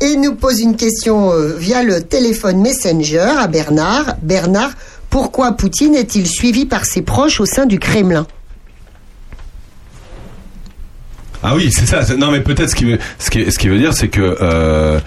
et 0.00 0.16
nous 0.16 0.34
pose 0.34 0.60
une 0.60 0.74
question 0.74 1.32
euh, 1.32 1.54
via 1.58 1.82
le 1.82 2.02
téléphone 2.02 2.60
Messenger 2.62 3.18
à 3.38 3.48
Bernard. 3.48 4.16
Bernard, 4.22 4.70
pourquoi 5.10 5.52
Poutine 5.52 5.94
est-il 5.94 6.26
suivi 6.26 6.64
par 6.64 6.86
ses 6.86 7.02
proches 7.02 7.40
au 7.40 7.46
sein 7.46 7.66
du 7.66 7.78
Kremlin? 7.78 8.26
Ah 11.42 11.54
oui, 11.56 11.70
c'est 11.72 11.86
ça. 11.86 12.02
Non, 12.16 12.30
mais 12.30 12.40
peut-être 12.40 12.70
ce 12.70 12.74
qu'il 12.74 12.86
veut, 12.92 12.98
ce 13.18 13.28
qui, 13.28 13.50
ce 13.50 13.68
veut 13.68 13.78
dire, 13.78 13.92
c'est 13.92 14.08
que 14.08 14.38
euh, 14.40 15.00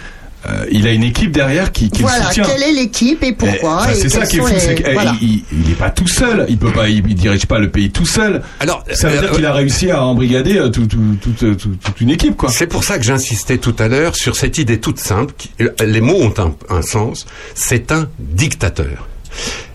euh, 0.48 0.66
il 0.72 0.88
a 0.88 0.92
une 0.92 1.04
équipe 1.04 1.32
derrière 1.32 1.72
qui, 1.72 1.90
qui 1.90 2.02
Voilà, 2.02 2.20
le 2.20 2.24
soutient. 2.26 2.44
quelle 2.44 2.64
est 2.64 2.72
l'équipe 2.74 3.24
et 3.24 3.34
pourquoi 3.34 3.78
enfin, 3.78 3.94
c'est 3.94 4.10
ça 4.10 4.26
qui 4.26 4.38
est 4.38 4.40
fou, 4.40 4.48
les- 4.48 4.60
c'est 4.60 4.76
qu'il 4.76 4.94
voilà. 4.94 5.16
il, 5.22 5.44
il 5.52 5.72
est 5.72 5.76
pas 5.78 5.90
tout 5.90 6.08
seul. 6.08 6.46
Il 6.50 6.58
peut 6.58 6.72
pas, 6.72 6.88
il, 6.90 6.98
il 7.08 7.16
dirige 7.16 7.46
pas 7.46 7.60
le 7.60 7.70
pays 7.72 7.90
tout 7.92 8.06
seul. 8.06 8.42
Alors, 8.60 8.84
Ça 8.92 9.10
veut 9.10 9.18
euh, 9.18 9.22
dire 9.22 9.32
qu'il 9.32 9.46
a 9.46 9.54
réussi 9.54 9.90
à 9.92 10.04
embrigader 10.04 10.58
euh, 10.58 10.70
tout- 10.70 10.86
tout- 10.88 11.16
toute, 11.56 12.02
une 12.02 12.10
équipe, 12.10 12.36
quoi. 12.38 12.50
C'est 12.52 12.68
pour 12.68 12.84
ça 12.84 12.98
que 12.98 13.04
j'insistais 13.04 13.58
tout 13.58 13.76
à 13.80 13.88
l'heure 13.88 14.16
sur 14.16 14.36
cette 14.36 14.58
idée 14.58 14.80
toute 14.80 15.00
simple. 15.00 15.34
qui- 15.38 15.52
euh, 15.62 15.70
les 15.86 16.02
mots 16.02 16.22
ont 16.22 16.34
un, 16.38 16.54
un 16.76 16.82
sens. 16.82 17.26
C'est 17.56 17.92
un 17.92 18.08
dictateur. 18.20 19.08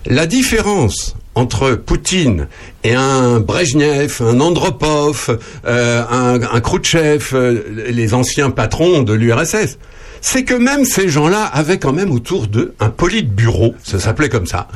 La 0.05 0.25
différence 0.25 1.15
entre 1.35 1.71
Poutine 1.75 2.47
et 2.83 2.93
un 2.95 3.39
Brejnev, 3.39 4.17
un 4.21 4.39
Andropov, 4.39 5.37
euh, 5.65 6.03
un, 6.09 6.41
un 6.41 6.59
Khrouchtchev, 6.61 7.23
euh, 7.33 7.61
les 7.89 8.13
anciens 8.13 8.49
patrons 8.49 9.01
de 9.03 9.13
l'URSS, 9.13 9.77
c'est 10.21 10.43
que 10.43 10.53
même 10.53 10.85
ces 10.85 11.09
gens-là 11.09 11.43
avaient 11.45 11.79
quand 11.79 11.93
même 11.93 12.11
autour 12.11 12.47
d'eux 12.47 12.73
un 12.79 12.89
politburo, 12.89 13.75
ça 13.83 13.99
s'appelait 13.99 14.29
comme 14.29 14.45
ça, 14.45 14.67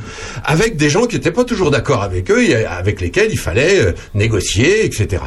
avec 0.43 0.75
des 0.75 0.89
gens 0.89 1.05
qui 1.05 1.15
n'étaient 1.15 1.31
pas 1.31 1.45
toujours 1.45 1.71
d'accord 1.71 2.03
avec 2.03 2.29
eux, 2.31 2.43
et 2.43 2.65
avec 2.65 2.99
lesquels 2.99 3.31
il 3.31 3.39
fallait 3.39 3.79
euh, 3.79 3.91
négocier, 4.15 4.85
etc. 4.85 5.21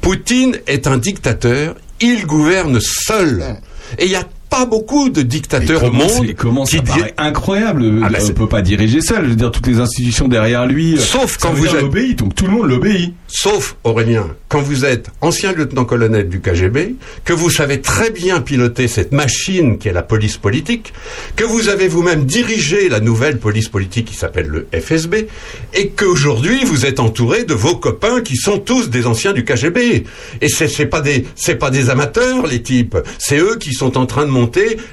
Poutine 0.00 0.58
est 0.66 0.86
un 0.86 0.98
dictateur, 0.98 1.76
il 2.00 2.26
gouverne 2.26 2.80
seul. 2.80 3.56
Et 3.98 4.04
il 4.04 4.10
y 4.10 4.16
a 4.16 4.24
pas 4.50 4.64
beaucoup 4.66 5.08
de 5.10 5.22
dictateurs 5.22 5.84
au 5.84 5.90
monde 5.90 6.34
Comment 6.36 6.64
ça 6.64 6.78
qui 6.78 6.82
paraît 6.84 7.14
incroyable. 7.18 7.84
Ah, 8.02 8.08
bah, 8.10 8.18
on 8.22 8.28
peut 8.32 8.46
pas 8.48 8.62
diriger 8.62 9.00
seul. 9.00 9.24
Je 9.24 9.30
veux 9.30 9.36
dire, 9.36 9.50
toutes 9.50 9.66
les 9.66 9.80
institutions 9.80 10.28
derrière 10.28 10.66
lui. 10.66 10.94
euh, 10.94 10.98
Sauf 10.98 11.36
quand 11.38 11.52
vous 11.52 11.66
êtes-. 11.66 12.16
Donc 12.18 12.34
tout 12.34 12.46
le 12.46 12.52
monde 12.52 12.66
l'obéit. 12.68 13.14
Sauf, 13.26 13.76
Aurélien, 13.84 14.26
quand 14.48 14.60
vous 14.62 14.84
êtes 14.86 15.10
ancien 15.20 15.52
lieutenant-colonel 15.52 16.28
du 16.28 16.40
KGB, 16.40 16.94
que 17.24 17.32
vous 17.34 17.50
savez 17.50 17.80
très 17.82 18.10
bien 18.10 18.40
piloter 18.40 18.88
cette 18.88 19.12
machine 19.12 19.76
qui 19.78 19.88
est 19.88 19.92
la 19.92 20.02
police 20.02 20.38
politique, 20.38 20.92
que 21.36 21.44
vous 21.44 21.68
avez 21.68 21.88
vous-même 21.88 22.24
dirigé 22.24 22.88
la 22.88 23.00
nouvelle 23.00 23.38
police 23.38 23.68
politique 23.68 24.06
qui 24.06 24.16
s'appelle 24.16 24.46
le 24.46 24.66
FSB, 24.80 25.26
et 25.74 25.88
qu'aujourd'hui 25.90 26.64
vous 26.64 26.86
êtes 26.86 27.00
entouré 27.00 27.44
de 27.44 27.52
vos 27.52 27.76
copains 27.76 28.22
qui 28.22 28.36
sont 28.36 28.58
tous 28.58 28.88
des 28.88 29.06
anciens 29.06 29.34
du 29.34 29.44
KGB. 29.44 30.04
Et 30.40 30.48
c'est 30.48 30.68
c'est 30.68 30.86
pas 30.86 31.02
des 31.02 31.26
c'est 31.34 31.56
pas 31.56 31.70
des 31.70 31.90
amateurs 31.90 32.46
les 32.46 32.62
types, 32.62 32.96
c'est 33.18 33.38
eux 33.38 33.56
qui 33.60 33.74
sont 33.74 33.98
en 33.98 34.06
train 34.06 34.24
de 34.24 34.30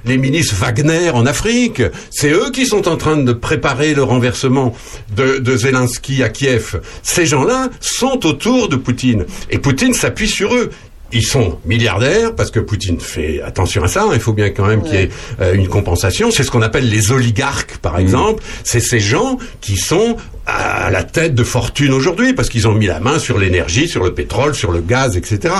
les 0.05 0.17
milices 0.17 0.53
Wagner 0.53 1.09
en 1.11 1.25
Afrique, 1.25 1.81
c'est 2.09 2.31
eux 2.31 2.51
qui 2.51 2.65
sont 2.65 2.87
en 2.87 2.97
train 2.97 3.17
de 3.17 3.33
préparer 3.33 3.93
le 3.93 4.03
renversement 4.03 4.75
de, 5.15 5.37
de 5.37 5.57
Zelensky 5.57 6.23
à 6.23 6.29
Kiev. 6.29 6.81
Ces 7.03 7.25
gens-là 7.25 7.69
sont 7.79 8.25
autour 8.25 8.69
de 8.69 8.75
Poutine 8.75 9.25
et 9.49 9.57
Poutine 9.57 9.93
s'appuie 9.93 10.27
sur 10.27 10.53
eux. 10.53 10.69
Ils 11.11 11.23
sont 11.23 11.59
milliardaires 11.65 12.35
parce 12.35 12.51
que 12.51 12.59
Poutine 12.59 12.99
fait 12.99 13.41
attention 13.41 13.83
à 13.83 13.87
ça. 13.87 14.05
Il 14.13 14.19
faut 14.19 14.33
bien 14.33 14.49
quand 14.49 14.65
même 14.65 14.81
qu'il 14.81 14.95
y 14.95 15.03
ait 15.03 15.09
euh, 15.39 15.53
une 15.53 15.67
compensation. 15.67 16.31
C'est 16.31 16.43
ce 16.43 16.51
qu'on 16.51 16.63
appelle 16.63 16.89
les 16.89 17.11
oligarques, 17.11 17.77
par 17.77 17.99
exemple. 17.99 18.43
C'est 18.63 18.79
ces 18.79 18.99
gens 18.99 19.37
qui 19.61 19.77
sont 19.77 20.17
à 20.47 20.89
la 20.89 21.03
tête 21.03 21.35
de 21.35 21.43
fortune 21.43 21.93
aujourd'hui 21.93 22.33
parce 22.33 22.49
qu'ils 22.49 22.67
ont 22.67 22.73
mis 22.73 22.87
la 22.87 22.99
main 22.99 23.19
sur 23.19 23.37
l'énergie, 23.37 23.87
sur 23.87 24.03
le 24.03 24.13
pétrole, 24.13 24.55
sur 24.55 24.71
le 24.71 24.81
gaz, 24.81 25.15
etc. 25.15 25.53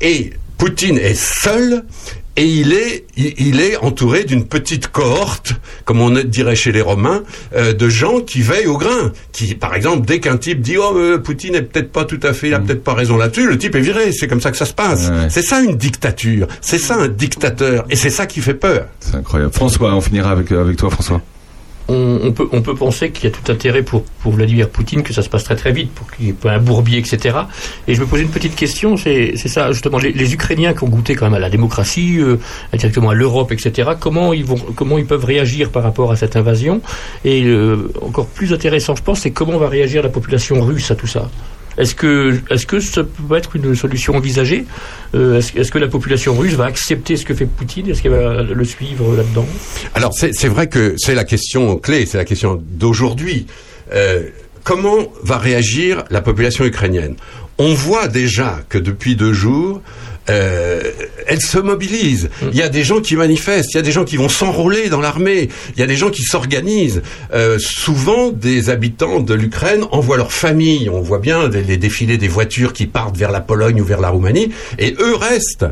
Et 0.00 0.32
Poutine 0.58 0.98
est 0.98 1.14
seul 1.14 1.84
et 2.40 2.46
il 2.46 2.72
est, 2.72 3.04
il, 3.18 3.60
est 3.60 3.76
entouré 3.76 4.24
d'une 4.24 4.46
petite 4.46 4.88
cohorte, 4.88 5.52
comme 5.84 6.00
on 6.00 6.08
dirait 6.10 6.56
chez 6.56 6.72
les 6.72 6.80
Romains, 6.80 7.22
euh, 7.54 7.74
de 7.74 7.88
gens 7.90 8.20
qui 8.20 8.40
veillent 8.40 8.66
au 8.66 8.78
grain. 8.78 9.12
Qui, 9.30 9.54
par 9.54 9.74
exemple, 9.74 10.06
dès 10.06 10.20
qu'un 10.20 10.38
type 10.38 10.62
dit 10.62 10.78
oh 10.78 10.96
euh, 10.96 11.18
Poutine 11.18 11.54
est 11.54 11.62
peut-être 11.62 11.92
pas 11.92 12.06
tout 12.06 12.18
à 12.22 12.32
fait, 12.32 12.48
il 12.48 12.54
a 12.54 12.58
peut-être 12.58 12.82
pas 12.82 12.94
raison 12.94 13.18
là-dessus, 13.18 13.46
le 13.46 13.58
type 13.58 13.74
est 13.74 13.80
viré. 13.80 14.12
C'est 14.12 14.26
comme 14.26 14.40
ça 14.40 14.50
que 14.50 14.56
ça 14.56 14.64
se 14.64 14.72
passe. 14.72 15.10
Ouais. 15.10 15.28
C'est 15.28 15.42
ça 15.42 15.60
une 15.60 15.76
dictature. 15.76 16.46
C'est 16.62 16.78
ça 16.78 16.94
un 16.94 17.08
dictateur. 17.08 17.84
Et 17.90 17.96
c'est 17.96 18.08
ça 18.08 18.26
qui 18.26 18.40
fait 18.40 18.54
peur. 18.54 18.86
C'est 19.00 19.16
incroyable. 19.16 19.52
François, 19.52 19.94
on 19.94 20.00
finira 20.00 20.30
avec, 20.30 20.50
avec 20.50 20.78
toi, 20.78 20.88
François. 20.88 21.20
On, 21.90 22.62
peut, 22.62 22.74
penser 22.74 23.10
qu'il 23.10 23.24
y 23.24 23.32
a 23.32 23.36
tout 23.36 23.50
intérêt 23.50 23.82
pour, 23.82 24.04
Vladimir 24.24 24.68
Poutine 24.68 25.02
que 25.02 25.12
ça 25.12 25.22
se 25.22 25.28
passe 25.28 25.44
très 25.44 25.56
très 25.56 25.72
vite, 25.72 25.90
pour 25.92 26.10
qu'il 26.10 26.26
n'y 26.26 26.30
ait 26.30 26.34
pas 26.34 26.52
un 26.52 26.58
bourbier, 26.58 26.98
etc. 26.98 27.36
Et 27.88 27.94
je 27.94 28.00
me 28.00 28.06
posais 28.06 28.22
une 28.22 28.30
petite 28.30 28.54
question, 28.54 28.96
c'est 28.96 29.32
c'est 29.36 29.48
ça, 29.48 29.72
justement, 29.72 29.98
les, 29.98 30.12
les 30.12 30.34
Ukrainiens 30.34 30.72
qui 30.72 30.84
ont 30.84 30.88
goûté 30.88 31.14
quand 31.14 31.26
même 31.26 31.34
à 31.34 31.38
la 31.38 31.50
démocratie, 31.50 32.18
euh, 32.18 32.38
directement 32.72 33.10
à 33.10 33.14
l'Europe, 33.14 33.52
etc., 33.52 33.90
comment 33.98 34.32
ils, 34.32 34.44
vont, 34.44 34.58
comment 34.76 34.98
ils 34.98 35.06
peuvent 35.06 35.24
réagir 35.24 35.70
par 35.70 35.82
rapport 35.82 36.12
à 36.12 36.16
cette 36.16 36.36
invasion? 36.36 36.80
Et 37.24 37.44
euh, 37.44 37.90
encore 38.02 38.26
plus 38.26 38.52
intéressant, 38.52 38.94
je 38.94 39.02
pense, 39.02 39.20
c'est 39.20 39.30
comment 39.30 39.58
va 39.58 39.68
réagir 39.68 40.02
la 40.02 40.08
population 40.08 40.60
russe 40.60 40.90
à 40.90 40.94
tout 40.94 41.06
ça? 41.06 41.28
Est-ce 41.78 41.94
que, 41.94 42.40
que 42.66 42.80
ça 42.80 43.02
peut 43.04 43.36
être 43.36 43.56
une 43.56 43.74
solution 43.74 44.16
envisagée? 44.16 44.64
Euh, 45.14 45.38
est-ce, 45.38 45.70
que 45.70 45.78
la 45.78 45.88
population 45.88 46.34
russe 46.34 46.54
va 46.54 46.64
accepter 46.64 47.16
ce 47.16 47.24
que 47.24 47.34
fait 47.34 47.46
Poutine? 47.46 47.88
Est-ce 47.88 48.02
qu'elle 48.02 48.12
va 48.12 48.42
le 48.42 48.64
suivre 48.64 49.16
là-dedans? 49.16 49.46
Alors 49.94 50.12
c'est 50.14 50.32
c'est 50.34 50.48
vrai 50.48 50.68
que 50.68 50.94
c'est 50.98 51.14
la 51.14 51.24
question 51.24 51.76
clé, 51.78 52.06
c'est 52.06 52.18
la 52.18 52.24
question 52.24 52.60
d'aujourd'hui. 52.60 53.46
Euh, 53.92 54.28
comment 54.64 55.12
va 55.22 55.38
réagir 55.38 56.04
la 56.10 56.20
population 56.20 56.64
ukrainienne? 56.64 57.16
On 57.58 57.74
voit 57.74 58.08
déjà 58.08 58.60
que 58.68 58.78
depuis 58.78 59.16
deux 59.16 59.32
jours, 59.32 59.82
euh, 60.28 60.82
elle 61.26 61.40
se 61.40 61.58
mobilise. 61.58 62.30
Il 62.42 62.56
y 62.56 62.62
a 62.62 62.68
des 62.68 62.84
gens 62.84 63.00
qui 63.00 63.16
manifestent, 63.16 63.72
il 63.74 63.76
y 63.76 63.80
a 63.80 63.82
des 63.82 63.92
gens 63.92 64.04
qui 64.04 64.16
vont 64.16 64.28
s'enrôler 64.28 64.88
dans 64.88 65.00
l'armée, 65.00 65.48
il 65.74 65.80
y 65.80 65.82
a 65.82 65.86
des 65.86 65.96
gens 65.96 66.10
qui 66.10 66.22
s'organisent. 66.22 67.02
Euh, 67.32 67.58
souvent, 67.58 68.30
des 68.30 68.70
habitants 68.70 69.20
de 69.20 69.34
l'Ukraine 69.34 69.84
envoient 69.90 70.16
leur 70.16 70.32
famille. 70.32 70.88
On 70.88 71.00
voit 71.00 71.18
bien 71.18 71.48
les, 71.48 71.62
les 71.62 71.76
défilés 71.76 72.18
des 72.18 72.28
voitures 72.28 72.72
qui 72.72 72.86
partent 72.86 73.16
vers 73.16 73.32
la 73.32 73.40
Pologne 73.40 73.80
ou 73.80 73.84
vers 73.84 74.00
la 74.00 74.10
Roumanie, 74.10 74.50
et 74.78 74.94
eux 75.00 75.14
restent. 75.14 75.66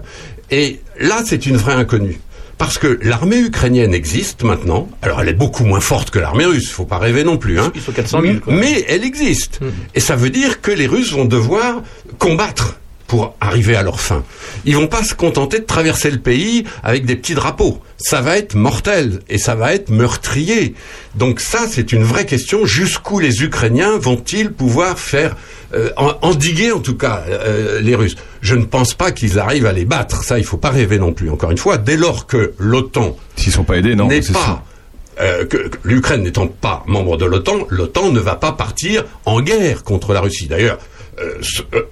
Et 0.50 0.80
là, 0.98 1.22
c'est 1.26 1.46
une 1.46 1.56
vraie 1.56 1.74
inconnue. 1.74 2.18
Parce 2.58 2.76
que 2.76 2.98
l'armée 3.02 3.38
ukrainienne 3.38 3.94
existe 3.94 4.42
maintenant. 4.42 4.88
Alors 5.00 5.20
elle 5.20 5.28
est 5.28 5.32
beaucoup 5.32 5.64
moins 5.64 5.80
forte 5.80 6.10
que 6.10 6.18
l'armée 6.18 6.44
russe, 6.44 6.70
faut 6.70 6.84
pas 6.84 6.98
rêver 6.98 7.22
non 7.22 7.38
plus. 7.38 7.60
Hein. 7.60 7.70
Ils 7.76 7.80
sont 7.80 7.92
400 7.92 8.20
000, 8.20 8.34
quoi. 8.40 8.52
Mais 8.52 8.84
elle 8.88 9.04
existe. 9.04 9.60
Et 9.94 10.00
ça 10.00 10.16
veut 10.16 10.30
dire 10.30 10.60
que 10.60 10.72
les 10.72 10.88
Russes 10.88 11.12
vont 11.12 11.24
devoir 11.24 11.82
combattre 12.18 12.80
pour 13.08 13.34
arriver 13.40 13.74
à 13.74 13.82
leur 13.82 14.00
fin. 14.00 14.22
Ils 14.64 14.76
vont 14.76 14.86
pas 14.86 15.02
se 15.02 15.14
contenter 15.14 15.58
de 15.58 15.64
traverser 15.64 16.10
le 16.12 16.18
pays 16.18 16.64
avec 16.84 17.04
des 17.06 17.16
petits 17.16 17.34
drapeaux. 17.34 17.80
Ça 17.96 18.20
va 18.20 18.36
être 18.38 18.54
mortel 18.54 19.20
et 19.28 19.38
ça 19.38 19.56
va 19.56 19.74
être 19.74 19.88
meurtrier. 19.90 20.74
Donc 21.16 21.40
ça, 21.40 21.60
c'est 21.68 21.90
une 21.92 22.04
vraie 22.04 22.26
question. 22.26 22.64
Jusqu'où 22.66 23.18
les 23.18 23.42
Ukrainiens 23.42 23.98
vont-ils 23.98 24.52
pouvoir 24.52 24.98
faire 24.98 25.36
euh, 25.74 25.90
en- 25.96 26.14
endiguer 26.22 26.70
en 26.70 26.80
tout 26.80 26.96
cas 26.96 27.24
euh, 27.28 27.80
les 27.80 27.94
Russes? 27.96 28.14
Je 28.42 28.54
ne 28.54 28.64
pense 28.64 28.92
pas 28.94 29.10
qu'ils 29.10 29.38
arrivent 29.38 29.66
à 29.66 29.72
les 29.72 29.86
battre. 29.86 30.22
Ça, 30.22 30.38
il 30.38 30.44
faut 30.44 30.58
pas 30.58 30.70
rêver 30.70 30.98
non 30.98 31.12
plus. 31.14 31.30
Encore 31.30 31.50
une 31.50 31.58
fois, 31.58 31.78
dès 31.78 31.96
lors 31.96 32.26
que 32.26 32.52
l'OTAN 32.58 33.16
S'ils 33.36 33.52
sont 33.52 33.64
pas 33.64 33.78
aidés, 33.78 33.94
non. 33.96 34.06
n'est 34.08 34.20
pas 34.20 34.32
ça. 34.34 34.62
euh, 35.22 35.46
que, 35.46 35.56
que 35.56 35.78
l'Ukraine 35.82 36.22
n'étant 36.24 36.46
pas 36.46 36.84
membre 36.86 37.16
de 37.16 37.24
l'OTAN, 37.24 37.66
l'OTAN 37.70 38.12
ne 38.12 38.20
va 38.20 38.36
pas 38.36 38.52
partir 38.52 39.04
en 39.24 39.40
guerre 39.40 39.82
contre 39.82 40.12
la 40.12 40.20
Russie. 40.20 40.46
D'ailleurs, 40.46 40.78
euh, 41.20 41.40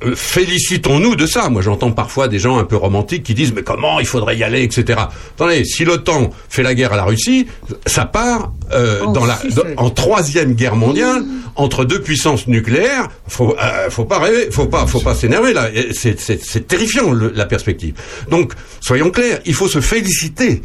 euh, 0.05 0.15
félicitons-nous 0.15 1.17
de 1.17 1.27
ça. 1.27 1.49
Moi, 1.49 1.63
j'entends 1.63 1.93
parfois 1.93 2.29
des 2.29 2.39
gens 2.39 2.59
un 2.59 2.65
peu 2.65 2.77
romantiques 2.77 3.23
qui 3.23 3.35
disent 3.35 3.53
mais 3.55 3.63
comment 3.63 3.99
il 4.01 4.07
faudrait 4.07 4.37
y 4.37 4.45
aller, 4.45 4.63
etc. 4.63 5.01
Attendez, 5.35 5.65
si 5.65 5.85
l'OTAN 5.85 6.31
fait 6.49 6.63
la 6.63 6.75
guerre 6.75 6.93
à 6.93 6.97
la 6.97 7.05
Russie, 7.05 7.47
ça 7.87 8.05
part 8.05 8.53
euh, 8.73 9.03
En 9.03 9.13
dans 9.13 9.25
la 9.25 9.39
dans- 9.55 9.63
en 9.85 9.91
troisième 9.91 10.55
guerre 10.55 10.77
mondiale 10.77 11.25
entre 11.55 11.85
deux 11.85 12.01
puissances 12.03 12.47
nucléaires. 12.49 13.09
Faut 13.29 13.57
euh, 13.63 13.89
faut 13.91 14.05
pas 14.05 14.19
rêver, 14.19 14.49
faut 14.51 14.67
pas 14.67 14.87
faut 14.87 15.01
pas 15.01 15.15
s'énerver 15.15 15.53
là. 15.53 15.69
C'est 15.93 16.67
terrifiant 16.69 17.13
le- 17.13 17.33
la 17.35 17.47
perspective. 17.47 17.95
Donc 18.31 18.53
soyons 18.81 19.11
clairs, 19.11 19.41
il 19.47 19.55
faut 19.55 19.69
se 19.69 19.81
féliciter 19.81 20.63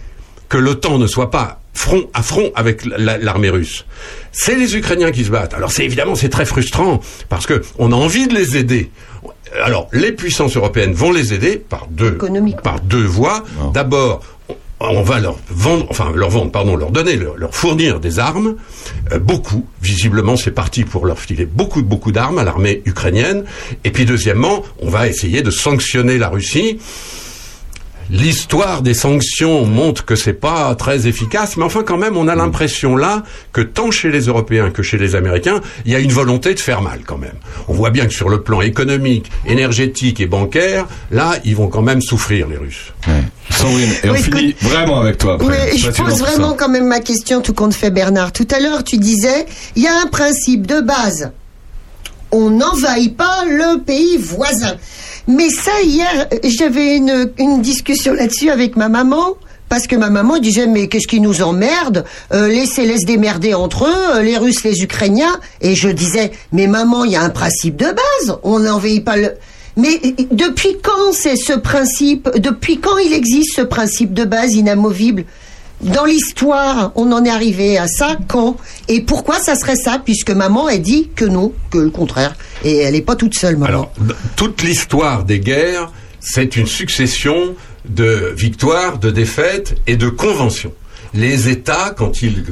que 0.50 0.58
l'OTAN 0.58 0.98
ne 0.98 1.08
soit 1.08 1.32
pas 1.32 1.61
front 1.74 2.04
à 2.14 2.22
front 2.22 2.52
avec 2.56 2.84
la- 2.86 3.18
l'armée 3.18 3.50
russe. 3.50 3.86
C'est 4.32 4.56
les 4.56 4.76
Ukrainiens 4.76 5.12
qui 5.12 5.24
se 5.26 5.30
battent. 5.30 5.54
Alors 5.54 5.72
c'est 5.72 5.86
évidemment 5.86 6.16
c'est 6.16 6.30
très 6.30 6.46
frustrant 6.46 7.00
parce 7.30 7.46
que 7.46 7.62
on 7.80 7.92
a 7.92 7.96
envie 7.96 8.28
de 8.28 8.34
les 8.34 8.58
aider. 8.58 8.92
Alors 9.64 9.88
les 9.94 10.12
puissances 10.12 10.56
européennes 10.58 10.94
vont 10.94 11.12
les 11.12 11.34
aider 11.34 11.58
par 11.58 11.88
deux 11.90 12.12
par 12.64 12.80
deux 12.82 13.04
voies. 13.06 13.44
Non. 13.60 13.72
D'abord 13.72 14.22
on- 14.50 14.56
on 14.84 15.04
va 15.04 15.20
leur 15.20 15.38
vendre, 15.50 15.86
enfin 15.92 16.12
leur 16.16 16.30
vendre, 16.32 16.52
pardon, 16.52 16.76
leur 16.76 16.90
donner, 16.92 17.16
leur, 17.16 17.38
leur 17.38 17.54
fournir 17.54 18.00
des 18.00 18.18
armes, 18.18 18.56
euh, 19.12 19.20
beaucoup. 19.20 19.64
Visiblement, 19.82 20.36
c'est 20.38 20.50
parti 20.52 20.86
pour 20.86 21.06
leur 21.06 21.20
filer 21.20 21.46
beaucoup, 21.46 21.84
beaucoup 21.84 22.12
d'armes 22.12 22.40
à 22.40 22.44
l'armée 22.44 22.82
ukrainienne. 22.86 23.44
Et 23.84 23.92
puis 23.92 24.06
deuxièmement, 24.06 24.64
on 24.80 24.90
va 24.90 25.08
essayer 25.08 25.44
de 25.44 25.52
sanctionner 25.52 26.18
la 26.18 26.30
Russie. 26.30 26.80
L'histoire 28.12 28.82
des 28.82 28.94
sanctions 28.94 29.66
montre 29.66 30.04
que 30.04 30.18
c'est 30.18 30.34
pas 30.34 30.76
très 30.76 31.08
efficace, 31.08 31.56
mais 31.56 31.64
enfin 31.64 31.82
quand 31.82 31.96
même, 31.98 32.18
on 32.18 32.28
a 32.28 32.36
l'impression 32.36 32.98
là 32.98 33.24
que 33.54 33.62
tant 33.62 33.90
chez 33.90 34.12
les 34.12 34.26
Européens 34.26 34.70
que 34.70 34.84
chez 34.84 34.98
les 34.98 35.16
Américains, 35.16 35.62
il 35.86 35.94
y 35.94 35.96
a 35.96 36.00
une 36.00 36.12
volonté 36.12 36.54
de 36.54 36.60
faire 36.60 36.82
mal 36.82 37.00
quand 37.08 37.18
même. 37.18 37.36
On 37.70 37.74
voit 37.74 37.90
bien 37.90 38.06
que 38.08 38.14
sur 38.14 38.28
le 38.28 38.42
plan 38.42 38.60
économique, 38.60 39.32
énergétique 39.46 40.20
et 40.20 40.26
bancaire, 40.26 40.88
là, 41.10 41.36
ils 41.46 41.56
vont 41.56 41.70
quand 41.70 41.82
même 41.82 42.02
souffrir 42.02 42.50
les 42.50 42.58
Russes. 42.58 42.92
Ouais. 43.08 43.24
Sandrine, 43.50 43.90
et 44.04 44.10
on 44.10 44.14
Oui, 44.14 44.22
finit 44.22 44.50
écoute- 44.50 44.64
vraiment 44.70 45.00
avec 45.00 45.18
toi 45.18 45.36
après. 45.36 45.70
Oui, 45.72 45.78
je 45.78 45.90
pose 45.92 46.20
vraiment 46.20 46.54
quand 46.54 46.70
même 46.70 46.88
ma 46.88 47.00
question, 47.00 47.40
tout 47.40 47.54
compte 47.54 47.74
fait 47.74 47.92
Bernard. 47.92 48.34
Tout 48.34 48.48
à 48.54 48.60
l'heure, 48.60 48.84
tu 48.84 48.98
disais, 48.98 49.46
il 49.78 49.84
y 49.84 49.88
a 49.88 49.98
un 50.04 50.08
principe 50.08 50.68
de 50.68 50.82
base. 50.82 51.32
On 52.34 52.50
n'envahit 52.50 53.16
pas 53.16 53.44
le 53.46 53.80
pays 53.82 54.18
voisin. 54.18 54.76
Mais 55.28 55.50
ça, 55.50 55.72
hier, 55.84 56.28
j'avais 56.44 56.98
une, 56.98 57.62
discussion 57.62 58.14
là-dessus 58.14 58.50
avec 58.50 58.76
ma 58.76 58.90
maman. 58.90 59.36
Parce 59.70 59.88
que 59.88 59.96
ma 59.96 60.10
maman 60.10 60.38
disait, 60.38 60.68
mais 60.68 60.90
qu'est-ce 60.90 61.08
qui 61.08 61.22
nous 61.22 61.42
emmerde 61.42 62.04
euh, 62.34 62.50
Laissez-les 62.50 63.00
se 63.00 63.06
démerder 63.06 63.54
entre 63.54 63.86
eux, 63.86 64.18
euh, 64.18 64.22
les 64.22 64.38
Russes, 64.38 64.66
les 64.66 64.84
Ukrainiens. 64.84 65.40
Et 65.62 65.76
je 65.76 65.88
disais, 65.88 66.32
mais 66.52 66.68
maman, 66.68 67.06
il 67.06 67.14
y 67.14 67.16
a 67.16 67.22
un 67.22 67.30
principe 67.30 67.78
de 67.78 67.86
base. 67.86 68.38
On 68.44 68.60
n'envahit 68.60 69.04
pas 69.06 69.16
le... 69.16 69.32
Mais 69.78 70.02
euh, 70.04 70.24
depuis 70.32 70.76
quand 70.84 71.14
c'est 71.14 71.38
ce 71.38 71.54
principe 71.54 72.30
Depuis 72.38 72.80
quand 72.82 72.98
il 72.98 73.14
existe 73.14 73.56
ce 73.56 73.62
principe 73.62 74.14
de 74.14 74.26
base 74.26 74.56
inamovible? 74.56 75.24
Dans 75.82 76.06
l'histoire, 76.06 76.92
on 76.96 77.12
en 77.12 77.26
est 77.26 77.30
arrivé 77.30 77.78
à 77.78 77.88
ça 77.88 78.18
quand 78.28 78.58
Et 78.88 79.02
pourquoi 79.02 79.40
ça 79.40 79.56
serait 79.56 79.76
ça 79.76 80.02
Puisque 80.04 80.32
maman, 80.32 80.70
elle 80.70 80.82
dit 80.82 81.10
que 81.16 81.26
non, 81.26 81.54
que 81.70 81.78
le 81.78 81.90
contraire. 81.90 82.36
Et 82.64 82.78
elle 82.78 82.94
n'est 82.94 83.02
pas 83.02 83.16
toute 83.16 83.36
seule, 83.36 83.58
maman. 83.58 83.66
Alors, 83.68 83.94
toute 84.36 84.62
l'histoire 84.62 85.24
des 85.24 85.40
guerres, 85.40 85.92
c'est 86.20 86.56
une 86.56 86.68
succession 86.68 87.56
de 87.88 88.34
victoires, 88.36 89.00
de 89.00 89.10
défaites 89.10 89.76
et 89.88 89.96
de 89.96 90.10
conventions. 90.10 90.74
Les 91.14 91.50
États, 91.50 91.94
quand 91.96 92.22
ils 92.22 92.44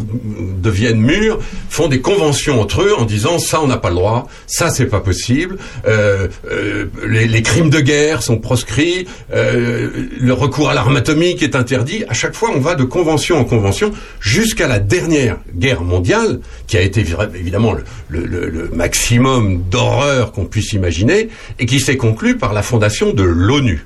deviennent 0.61 1.01
mûrs, 1.01 1.39
font 1.69 1.87
des 1.87 2.01
conventions 2.01 2.59
entre 2.59 2.81
eux 2.81 2.93
en 2.97 3.05
disant 3.05 3.39
ça 3.39 3.61
on 3.61 3.67
n'a 3.67 3.77
pas 3.77 3.89
le 3.89 3.95
droit, 3.95 4.27
ça 4.47 4.69
c'est 4.69 4.85
pas 4.85 4.99
possible, 4.99 5.57
euh, 5.87 6.27
euh, 6.51 6.85
les, 7.07 7.41
crimes 7.41 7.69
de 7.69 7.79
guerre 7.79 8.21
sont 8.21 8.37
proscrits, 8.37 9.07
euh, 9.33 9.89
le 10.19 10.33
recours 10.33 10.69
à 10.69 10.73
l'arme 10.73 10.97
atomique 10.97 11.41
est 11.41 11.55
interdit. 11.55 12.03
À 12.09 12.13
chaque 12.13 12.35
fois, 12.35 12.51
on 12.53 12.59
va 12.59 12.75
de 12.75 12.83
convention 12.83 13.37
en 13.37 13.45
convention 13.45 13.91
jusqu'à 14.19 14.67
la 14.67 14.79
dernière 14.79 15.37
guerre 15.55 15.81
mondiale, 15.81 16.39
qui 16.67 16.77
a 16.77 16.81
été 16.81 17.03
évidemment 17.35 17.73
le, 17.73 18.25
le, 18.25 18.49
le 18.49 18.69
maximum 18.73 19.63
d'horreur 19.69 20.31
qu'on 20.31 20.45
puisse 20.45 20.73
imaginer, 20.73 21.29
et 21.59 21.65
qui 21.65 21.79
s'est 21.79 21.97
conclue 21.97 22.37
par 22.37 22.53
la 22.53 22.61
fondation 22.61 23.13
de 23.13 23.23
l'ONU. 23.23 23.85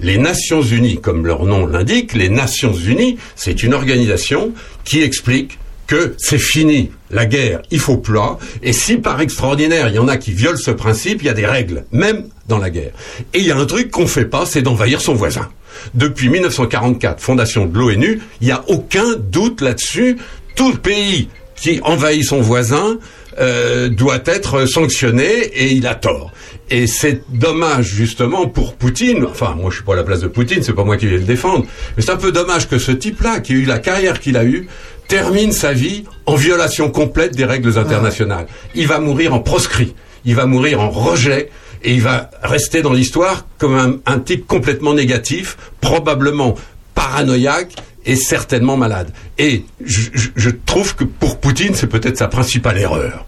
Les 0.00 0.18
Nations 0.18 0.62
Unies, 0.62 1.00
comme 1.00 1.26
leur 1.26 1.44
nom 1.44 1.66
l'indique, 1.66 2.14
les 2.14 2.28
Nations 2.28 2.74
Unies, 2.74 3.18
c'est 3.34 3.62
une 3.62 3.74
organisation 3.74 4.52
qui 4.84 5.02
explique 5.02 5.58
que 5.88 6.14
c'est 6.18 6.38
fini, 6.38 6.90
la 7.10 7.24
guerre, 7.24 7.62
il 7.70 7.80
faut 7.80 7.96
plat, 7.96 8.38
et 8.62 8.74
si 8.74 8.98
par 8.98 9.20
extraordinaire 9.20 9.88
il 9.88 9.94
y 9.94 9.98
en 9.98 10.06
a 10.06 10.18
qui 10.18 10.32
violent 10.32 10.58
ce 10.58 10.70
principe, 10.70 11.22
il 11.22 11.26
y 11.26 11.30
a 11.30 11.34
des 11.34 11.46
règles, 11.46 11.84
même 11.90 12.28
dans 12.46 12.58
la 12.58 12.70
guerre. 12.70 12.92
Et 13.32 13.38
il 13.38 13.46
y 13.46 13.50
a 13.50 13.56
un 13.56 13.64
truc 13.64 13.90
qu'on 13.90 14.06
fait 14.06 14.26
pas, 14.26 14.44
c'est 14.44 14.62
d'envahir 14.62 15.00
son 15.00 15.14
voisin. 15.14 15.48
Depuis 15.94 16.28
1944, 16.28 17.20
fondation 17.20 17.66
de 17.66 17.76
l'ONU, 17.76 18.20
il 18.40 18.46
n'y 18.46 18.52
a 18.52 18.62
aucun 18.68 19.16
doute 19.16 19.62
là-dessus. 19.62 20.18
Tout 20.54 20.74
pays 20.74 21.28
qui 21.60 21.80
envahit 21.82 22.24
son 22.24 22.40
voisin 22.40 22.98
euh, 23.40 23.88
doit 23.88 24.20
être 24.26 24.66
sanctionné 24.66 25.24
et 25.24 25.72
il 25.72 25.86
a 25.86 25.94
tort. 25.94 26.32
Et 26.70 26.86
c'est 26.86 27.22
dommage 27.30 27.86
justement 27.86 28.46
pour 28.46 28.74
Poutine. 28.74 29.24
Enfin, 29.24 29.54
moi 29.56 29.70
je 29.70 29.76
suis 29.76 29.84
pas 29.84 29.94
à 29.94 29.96
la 29.96 30.04
place 30.04 30.20
de 30.20 30.28
Poutine, 30.28 30.62
c'est 30.62 30.72
pas 30.72 30.84
moi 30.84 30.96
qui 30.96 31.06
vais 31.06 31.18
le 31.18 31.24
défendre. 31.24 31.64
Mais 31.96 32.02
c'est 32.02 32.10
un 32.10 32.16
peu 32.16 32.32
dommage 32.32 32.68
que 32.68 32.78
ce 32.78 32.92
type-là, 32.92 33.40
qui 33.40 33.52
a 33.52 33.56
eu 33.56 33.64
la 33.64 33.78
carrière 33.78 34.20
qu'il 34.20 34.36
a 34.36 34.44
eue, 34.44 34.68
termine 35.06 35.52
sa 35.52 35.72
vie 35.72 36.04
en 36.26 36.34
violation 36.34 36.90
complète 36.90 37.34
des 37.34 37.44
règles 37.44 37.78
internationales. 37.78 38.46
Il 38.74 38.86
va 38.86 38.98
mourir 38.98 39.32
en 39.34 39.40
proscrit, 39.40 39.94
il 40.24 40.34
va 40.34 40.46
mourir 40.46 40.80
en 40.80 40.90
rejet, 40.90 41.48
et 41.82 41.94
il 41.94 42.02
va 42.02 42.30
rester 42.42 42.82
dans 42.82 42.92
l'histoire 42.92 43.46
comme 43.58 44.00
un, 44.04 44.18
type 44.18 44.46
complètement 44.46 44.94
négatif, 44.94 45.56
probablement 45.80 46.54
paranoïaque 46.94 47.74
et 48.04 48.16
certainement 48.16 48.76
malade. 48.76 49.12
Et 49.38 49.64
je, 49.84 50.50
trouve 50.66 50.94
que 50.94 51.04
pour 51.04 51.38
Poutine, 51.38 51.74
c'est 51.74 51.86
peut-être 51.86 52.16
sa 52.16 52.28
principale 52.28 52.78
erreur. 52.78 53.24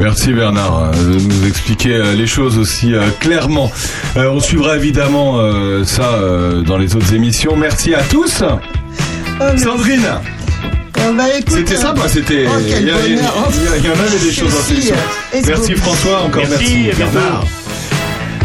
Merci 0.00 0.32
Bernard 0.32 0.82
euh, 0.82 0.92
de 0.92 1.20
nous 1.20 1.46
expliquer 1.46 1.94
euh, 1.94 2.14
les 2.14 2.26
choses 2.26 2.58
aussi 2.58 2.92
euh, 2.92 3.08
clairement. 3.20 3.70
on 4.16 4.40
suivra 4.40 4.76
évidemment 4.76 5.38
ça 5.84 6.18
dans 6.66 6.76
les 6.76 6.94
autres 6.96 7.14
émissions. 7.14 7.56
Merci 7.56 7.94
à 7.94 8.02
tous. 8.02 8.42
Sandrine. 9.56 10.08
Bah, 11.16 11.24
c'était 11.48 11.76
sympa, 11.76 12.08
c'était. 12.08 12.46
Oh, 12.46 12.60
il, 12.60 12.86
y 12.86 12.92
en 12.92 12.94
avait 12.94 14.18
des 14.24 14.32
choses 14.32 14.54
intéressantes. 14.54 15.46
Merci 15.46 15.74
François, 15.74 16.22
encore 16.22 16.44
merci. 16.48 16.84
merci 16.84 16.96
Bernard. 16.96 17.44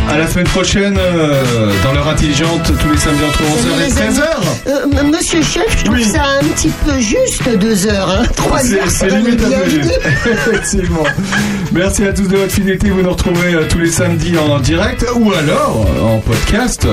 À 0.10 0.18
la 0.18 0.28
semaine 0.28 0.48
prochaine, 0.48 0.98
euh, 0.98 1.72
dans 1.84 1.92
l'heure 1.94 2.08
intelligente, 2.08 2.72
tous 2.82 2.90
les 2.90 2.98
samedis 2.98 3.24
entre 3.26 3.42
11h 3.44 3.88
et 3.88 3.92
13h. 3.92 4.24
Euh, 4.68 5.04
monsieur 5.04 5.42
Chef, 5.44 5.66
je 5.80 5.84
trouve 5.86 6.02
ça 6.02 6.24
un 6.40 6.46
petit 6.46 6.70
peu 6.86 6.98
juste 7.00 7.44
2h, 7.46 7.90
hein, 7.92 8.24
3 8.36 8.74
heures. 8.74 8.90
C'est 8.90 9.10
limite 9.10 9.42
un 9.44 9.50
peu 9.60 9.70
juste. 9.70 10.00
Effectivement. 10.26 11.04
Merci 11.74 12.06
à 12.06 12.14
tous 12.14 12.28
de 12.28 12.38
votre 12.38 12.52
fidélité. 12.52 12.90
Vous 12.90 13.02
nous 13.02 13.10
retrouverez 13.10 13.54
euh, 13.54 13.66
tous 13.70 13.80
les 13.80 13.92
samedis 13.92 14.38
en 14.38 14.60
direct 14.60 15.06
ou 15.16 15.32
alors 15.34 15.86
en 16.04 16.20
podcast 16.20 16.88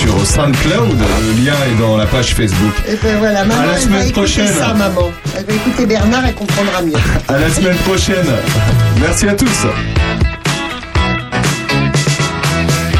sur 0.00 0.26
SoundCloud. 0.26 0.98
Le 0.98 1.44
lien 1.44 1.54
est 1.66 1.80
dans 1.80 1.96
la 1.96 2.06
page 2.06 2.34
Facebook. 2.34 2.72
Et 2.88 2.96
ben 3.02 3.18
voilà, 3.18 3.44
maman, 3.44 3.60
à 3.60 3.66
la 3.66 3.78
semaine 3.78 4.06
va 4.06 4.12
prochaine. 4.12 4.46
ça, 4.46 4.72
maman. 4.72 5.10
Elle 5.36 5.44
va 5.46 5.52
écouter 5.52 5.84
Bernard, 5.84 6.26
et 6.26 6.32
comprendra 6.32 6.80
mieux. 6.82 6.92
à 7.28 7.38
la 7.38 7.50
semaine 7.50 7.76
prochaine. 7.78 8.26
Merci 9.00 9.28
à 9.28 9.34
tous. 9.34 9.66